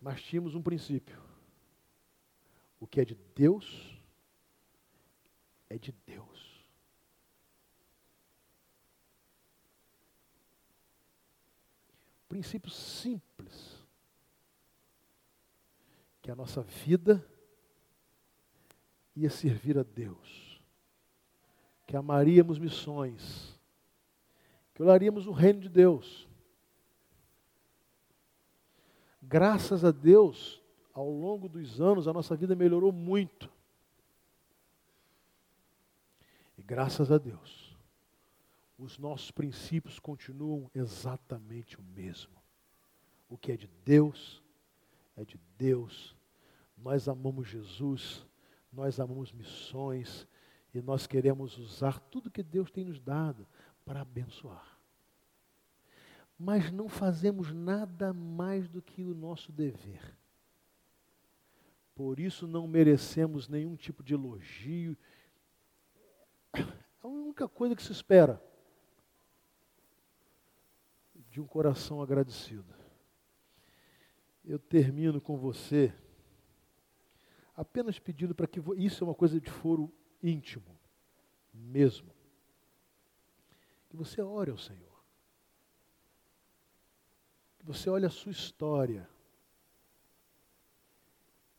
Mas 0.00 0.20
tínhamos 0.22 0.56
um 0.56 0.62
princípio. 0.62 1.22
O 2.80 2.86
que 2.86 3.00
é 3.00 3.04
de 3.04 3.14
Deus, 3.14 3.96
é 5.70 5.78
de 5.78 5.92
Deus. 5.92 6.66
Princípio 12.28 12.70
simples. 12.72 13.86
Que 16.20 16.30
a 16.32 16.34
nossa 16.34 16.60
vida 16.60 17.24
ia 19.22 19.30
servir 19.30 19.78
a 19.78 19.82
Deus. 19.82 20.62
Que 21.86 21.96
amaríamos 21.96 22.58
missões. 22.58 23.58
Que 24.74 24.82
olaríamos 24.82 25.26
o 25.26 25.32
reino 25.32 25.60
de 25.60 25.68
Deus 25.68 26.28
Graças 29.28 29.84
a 29.84 29.90
Deus, 29.90 30.62
ao 30.94 31.10
longo 31.10 31.50
dos 31.50 31.82
anos, 31.82 32.08
a 32.08 32.14
nossa 32.14 32.34
vida 32.34 32.56
melhorou 32.56 32.90
muito. 32.90 33.52
E 36.56 36.62
graças 36.62 37.12
a 37.12 37.18
Deus, 37.18 37.76
os 38.78 38.98
nossos 38.98 39.30
princípios 39.30 39.98
continuam 39.98 40.70
exatamente 40.74 41.78
o 41.78 41.82
mesmo. 41.82 42.32
O 43.28 43.36
que 43.36 43.52
é 43.52 43.56
de 43.58 43.68
Deus, 43.84 44.42
é 45.14 45.26
de 45.26 45.38
Deus. 45.58 46.16
Nós 46.74 47.06
amamos 47.06 47.46
Jesus, 47.48 48.26
nós 48.78 48.98
amamos 48.98 49.32
missões 49.32 50.26
e 50.72 50.80
nós 50.80 51.06
queremos 51.06 51.58
usar 51.58 51.98
tudo 51.98 52.30
que 52.30 52.42
Deus 52.42 52.70
tem 52.70 52.84
nos 52.84 53.00
dado 53.00 53.46
para 53.84 54.00
abençoar 54.00 54.78
mas 56.38 56.70
não 56.70 56.88
fazemos 56.88 57.52
nada 57.52 58.12
mais 58.12 58.68
do 58.68 58.80
que 58.80 59.02
o 59.02 59.12
nosso 59.12 59.50
dever. 59.50 60.16
Por 61.96 62.20
isso 62.20 62.46
não 62.46 62.68
merecemos 62.68 63.48
nenhum 63.48 63.74
tipo 63.74 64.04
de 64.04 64.14
elogio. 64.14 64.96
É 66.54 66.62
a 67.02 67.08
única 67.08 67.48
coisa 67.48 67.74
que 67.74 67.82
se 67.82 67.90
espera 67.90 68.40
de 71.28 71.40
um 71.40 71.46
coração 71.46 72.00
agradecido. 72.00 72.72
Eu 74.44 74.60
termino 74.60 75.20
com 75.20 75.36
você 75.36 75.92
apenas 77.58 77.98
pedindo 77.98 78.36
para 78.36 78.46
que 78.46 78.60
isso 78.76 79.02
é 79.02 79.06
uma 79.08 79.16
coisa 79.16 79.40
de 79.40 79.50
foro 79.50 79.92
íntimo, 80.22 80.78
mesmo. 81.52 82.14
Que 83.90 83.96
você 83.96 84.22
ore 84.22 84.52
ao 84.52 84.56
Senhor. 84.56 85.04
Que 87.58 87.66
você 87.66 87.90
olhe 87.90 88.06
a 88.06 88.10
sua 88.10 88.30
história 88.30 89.10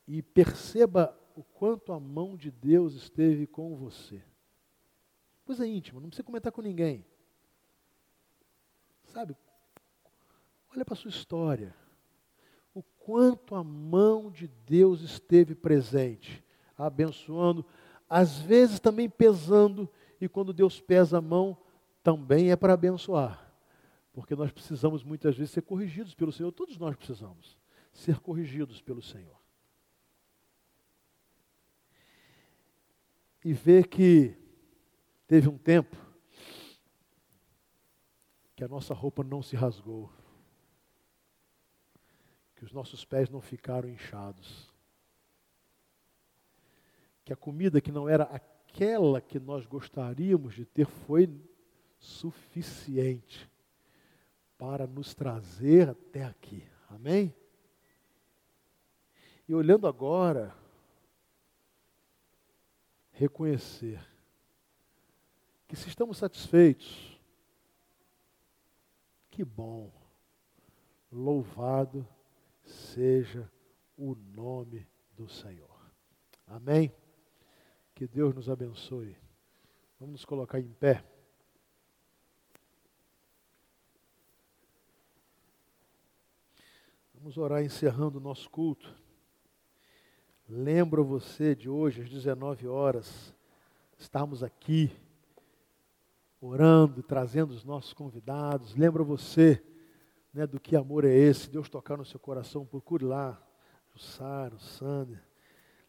e 0.07 0.21
perceba 0.21 1.13
o 1.35 1.43
quanto 1.43 1.91
a 1.91 1.99
mão 1.99 2.37
de 2.37 2.49
Deus 2.49 2.93
esteve 2.93 3.45
com 3.45 3.75
você. 3.75 4.23
Coisa 5.43 5.67
íntima, 5.67 5.99
não 5.99 6.07
precisa 6.07 6.23
comentar 6.23 6.53
com 6.53 6.61
ninguém. 6.61 7.05
Sabe? 9.03 9.35
Olha 10.73 10.85
para 10.85 10.93
a 10.93 10.97
sua 10.97 11.09
história. 11.09 11.75
Quanto 13.09 13.55
a 13.55 13.63
mão 13.63 14.29
de 14.29 14.47
Deus 14.67 15.01
esteve 15.01 15.55
presente, 15.55 16.45
abençoando, 16.77 17.65
às 18.07 18.37
vezes 18.37 18.79
também 18.79 19.09
pesando, 19.09 19.89
e 20.21 20.29
quando 20.29 20.53
Deus 20.53 20.79
pesa 20.79 21.17
a 21.17 21.21
mão, 21.21 21.57
também 22.03 22.51
é 22.51 22.55
para 22.55 22.73
abençoar. 22.73 23.51
Porque 24.13 24.35
nós 24.35 24.51
precisamos 24.51 25.03
muitas 25.03 25.35
vezes 25.35 25.49
ser 25.51 25.63
corrigidos 25.63 26.13
pelo 26.13 26.31
Senhor, 26.31 26.51
todos 26.51 26.77
nós 26.77 26.95
precisamos 26.95 27.57
ser 27.91 28.19
corrigidos 28.19 28.79
pelo 28.79 29.01
Senhor. 29.01 29.41
E 33.43 33.53
ver 33.53 33.87
que 33.87 34.37
teve 35.25 35.49
um 35.49 35.57
tempo 35.57 35.97
que 38.55 38.63
a 38.63 38.67
nossa 38.67 38.93
roupa 38.93 39.23
não 39.23 39.41
se 39.41 39.55
rasgou, 39.55 40.11
que 42.59 42.65
os 42.65 42.73
nossos 42.73 43.05
pés 43.05 43.29
não 43.29 43.39
ficaram 43.39 43.87
inchados, 43.87 44.69
que 47.23 47.31
a 47.31 47.35
comida 47.35 47.79
que 47.79 47.89
não 47.89 48.09
era 48.09 48.25
aquela 48.25 49.21
que 49.21 49.39
nós 49.39 49.65
gostaríamos 49.65 50.55
de 50.55 50.65
ter 50.65 50.85
foi 50.85 51.33
suficiente 51.97 53.49
para 54.57 54.85
nos 54.85 55.15
trazer 55.15 55.87
até 55.87 56.25
aqui. 56.25 56.61
Amém? 56.89 57.33
E 59.47 59.55
olhando 59.55 59.87
agora, 59.87 60.53
reconhecer 63.13 64.05
que 65.65 65.77
se 65.77 65.87
estamos 65.87 66.17
satisfeitos, 66.17 67.17
que 69.31 69.45
bom, 69.45 69.89
louvado 71.09 72.05
seja 72.69 73.51
o 73.97 74.15
nome 74.15 74.87
do 75.15 75.27
Senhor. 75.27 75.79
Amém? 76.47 76.93
Que 77.93 78.07
Deus 78.07 78.33
nos 78.33 78.49
abençoe. 78.49 79.17
Vamos 79.99 80.13
nos 80.13 80.25
colocar 80.25 80.59
em 80.59 80.71
pé. 80.73 81.03
Vamos 87.13 87.37
orar 87.37 87.61
encerrando 87.61 88.17
o 88.17 88.21
nosso 88.21 88.49
culto. 88.49 88.95
Lembro 90.47 91.03
você 91.03 91.53
de 91.53 91.69
hoje, 91.69 92.01
às 92.01 92.09
19 92.09 92.67
horas, 92.67 93.35
estarmos 93.97 94.41
aqui 94.41 94.89
orando, 96.39 97.03
trazendo 97.03 97.51
os 97.51 97.65
nossos 97.65 97.93
convidados. 97.93 98.73
Lembra 98.75 99.03
você 99.03 99.61
né, 100.33 100.45
do 100.45 100.59
que 100.59 100.75
amor 100.75 101.05
é 101.05 101.13
esse? 101.13 101.49
Deus 101.49 101.69
tocar 101.69 101.97
no 101.97 102.05
seu 102.05 102.19
coração, 102.19 102.65
procure 102.65 103.03
lá, 103.03 103.41
Jussaro, 103.93 104.59
Sander. 104.59 105.21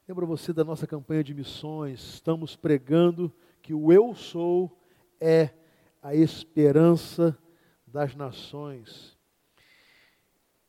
Lembra 0.08 0.26
você 0.26 0.52
da 0.52 0.64
nossa 0.64 0.86
campanha 0.86 1.22
de 1.22 1.34
missões? 1.34 2.00
Estamos 2.14 2.56
pregando 2.56 3.32
que 3.62 3.72
o 3.72 3.92
eu 3.92 4.14
sou 4.14 4.76
é 5.20 5.50
a 6.02 6.14
esperança 6.14 7.36
das 7.86 8.14
nações. 8.14 9.16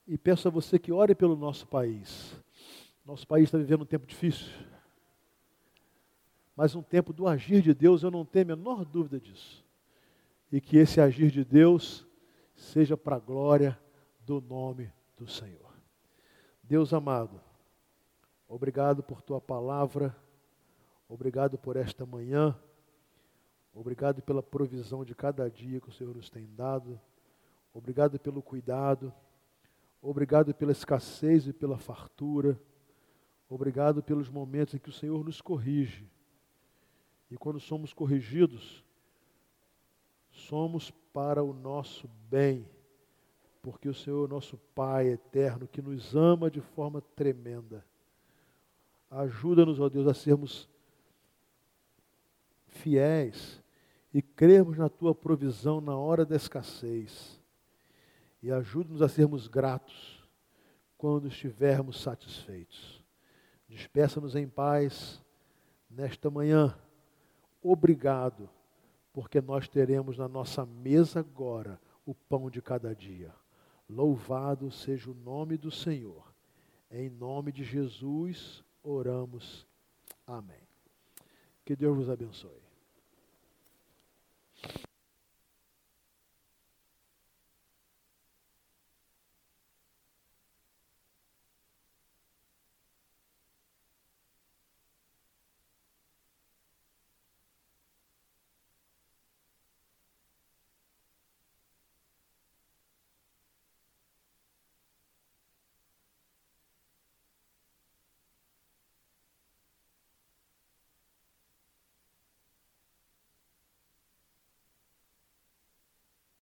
E 0.07 0.17
peço 0.17 0.47
a 0.47 0.51
você 0.51 0.77
que 0.77 0.91
ore 0.91 1.15
pelo 1.15 1.35
nosso 1.35 1.67
país. 1.67 2.35
Nosso 3.05 3.25
país 3.27 3.45
está 3.45 3.57
vivendo 3.57 3.81
um 3.81 3.85
tempo 3.85 4.05
difícil. 4.05 4.47
Mas 6.55 6.75
um 6.75 6.83
tempo 6.83 7.13
do 7.13 7.27
agir 7.27 7.61
de 7.61 7.73
Deus, 7.73 8.03
eu 8.03 8.11
não 8.11 8.25
tenho 8.25 8.45
a 8.45 8.55
menor 8.55 8.85
dúvida 8.85 9.19
disso 9.19 9.63
e 10.51 10.59
que 10.59 10.77
esse 10.77 10.99
agir 10.99 11.31
de 11.31 11.45
Deus 11.45 12.05
seja 12.61 12.95
para 12.95 13.15
a 13.15 13.19
glória 13.19 13.77
do 14.19 14.39
nome 14.39 14.93
do 15.17 15.27
Senhor. 15.27 15.73
Deus 16.61 16.93
amado, 16.93 17.41
obrigado 18.47 19.01
por 19.01 19.21
tua 19.21 19.41
palavra, 19.41 20.15
obrigado 21.09 21.57
por 21.57 21.75
esta 21.75 22.05
manhã, 22.05 22.57
obrigado 23.73 24.21
pela 24.21 24.43
provisão 24.43 25.03
de 25.03 25.15
cada 25.15 25.49
dia 25.49 25.81
que 25.81 25.89
o 25.89 25.91
Senhor 25.91 26.15
nos 26.15 26.29
tem 26.29 26.47
dado, 26.53 27.01
obrigado 27.73 28.19
pelo 28.19 28.43
cuidado, 28.43 29.11
obrigado 29.99 30.53
pela 30.53 30.71
escassez 30.71 31.47
e 31.47 31.53
pela 31.53 31.79
fartura, 31.79 32.61
obrigado 33.49 34.03
pelos 34.03 34.29
momentos 34.29 34.75
em 34.75 34.79
que 34.79 34.89
o 34.89 34.93
Senhor 34.93 35.25
nos 35.25 35.41
corrige. 35.41 36.07
E 37.29 37.37
quando 37.37 37.59
somos 37.59 37.91
corrigidos, 37.91 38.83
somos 40.31 40.91
para 41.13 41.43
o 41.43 41.53
nosso 41.53 42.09
bem, 42.29 42.67
porque 43.61 43.87
o 43.87 43.93
Senhor, 43.93 44.27
nosso 44.27 44.57
Pai 44.73 45.09
eterno, 45.09 45.67
que 45.67 45.81
nos 45.81 46.15
ama 46.15 46.49
de 46.49 46.61
forma 46.61 47.01
tremenda. 47.15 47.85
Ajuda-nos, 49.09 49.79
ó 49.79 49.89
Deus, 49.89 50.07
a 50.07 50.13
sermos 50.13 50.69
fiéis 52.65 53.61
e 54.13 54.21
crermos 54.21 54.77
na 54.77 54.89
tua 54.89 55.13
provisão 55.13 55.81
na 55.81 55.95
hora 55.95 56.25
da 56.25 56.35
escassez. 56.35 57.39
E 58.41 58.51
ajuda-nos 58.51 59.01
a 59.01 59.09
sermos 59.09 59.47
gratos 59.47 60.27
quando 60.97 61.27
estivermos 61.27 62.01
satisfeitos. 62.01 63.03
Despeça-nos 63.67 64.35
em 64.35 64.47
paz 64.47 65.21
nesta 65.89 66.29
manhã. 66.29 66.75
Obrigado 67.61 68.49
porque 69.13 69.41
nós 69.41 69.67
teremos 69.67 70.17
na 70.17 70.27
nossa 70.27 70.65
mesa 70.65 71.19
agora 71.19 71.79
o 72.05 72.13
pão 72.13 72.49
de 72.49 72.61
cada 72.61 72.95
dia. 72.95 73.33
Louvado 73.89 74.71
seja 74.71 75.11
o 75.11 75.13
nome 75.13 75.57
do 75.57 75.69
Senhor. 75.69 76.33
Em 76.89 77.09
nome 77.09 77.51
de 77.51 77.63
Jesus 77.63 78.63
oramos. 78.83 79.67
Amém. 80.25 80.67
Que 81.65 81.75
Deus 81.75 81.97
vos 81.97 82.09
abençoe. 82.09 82.60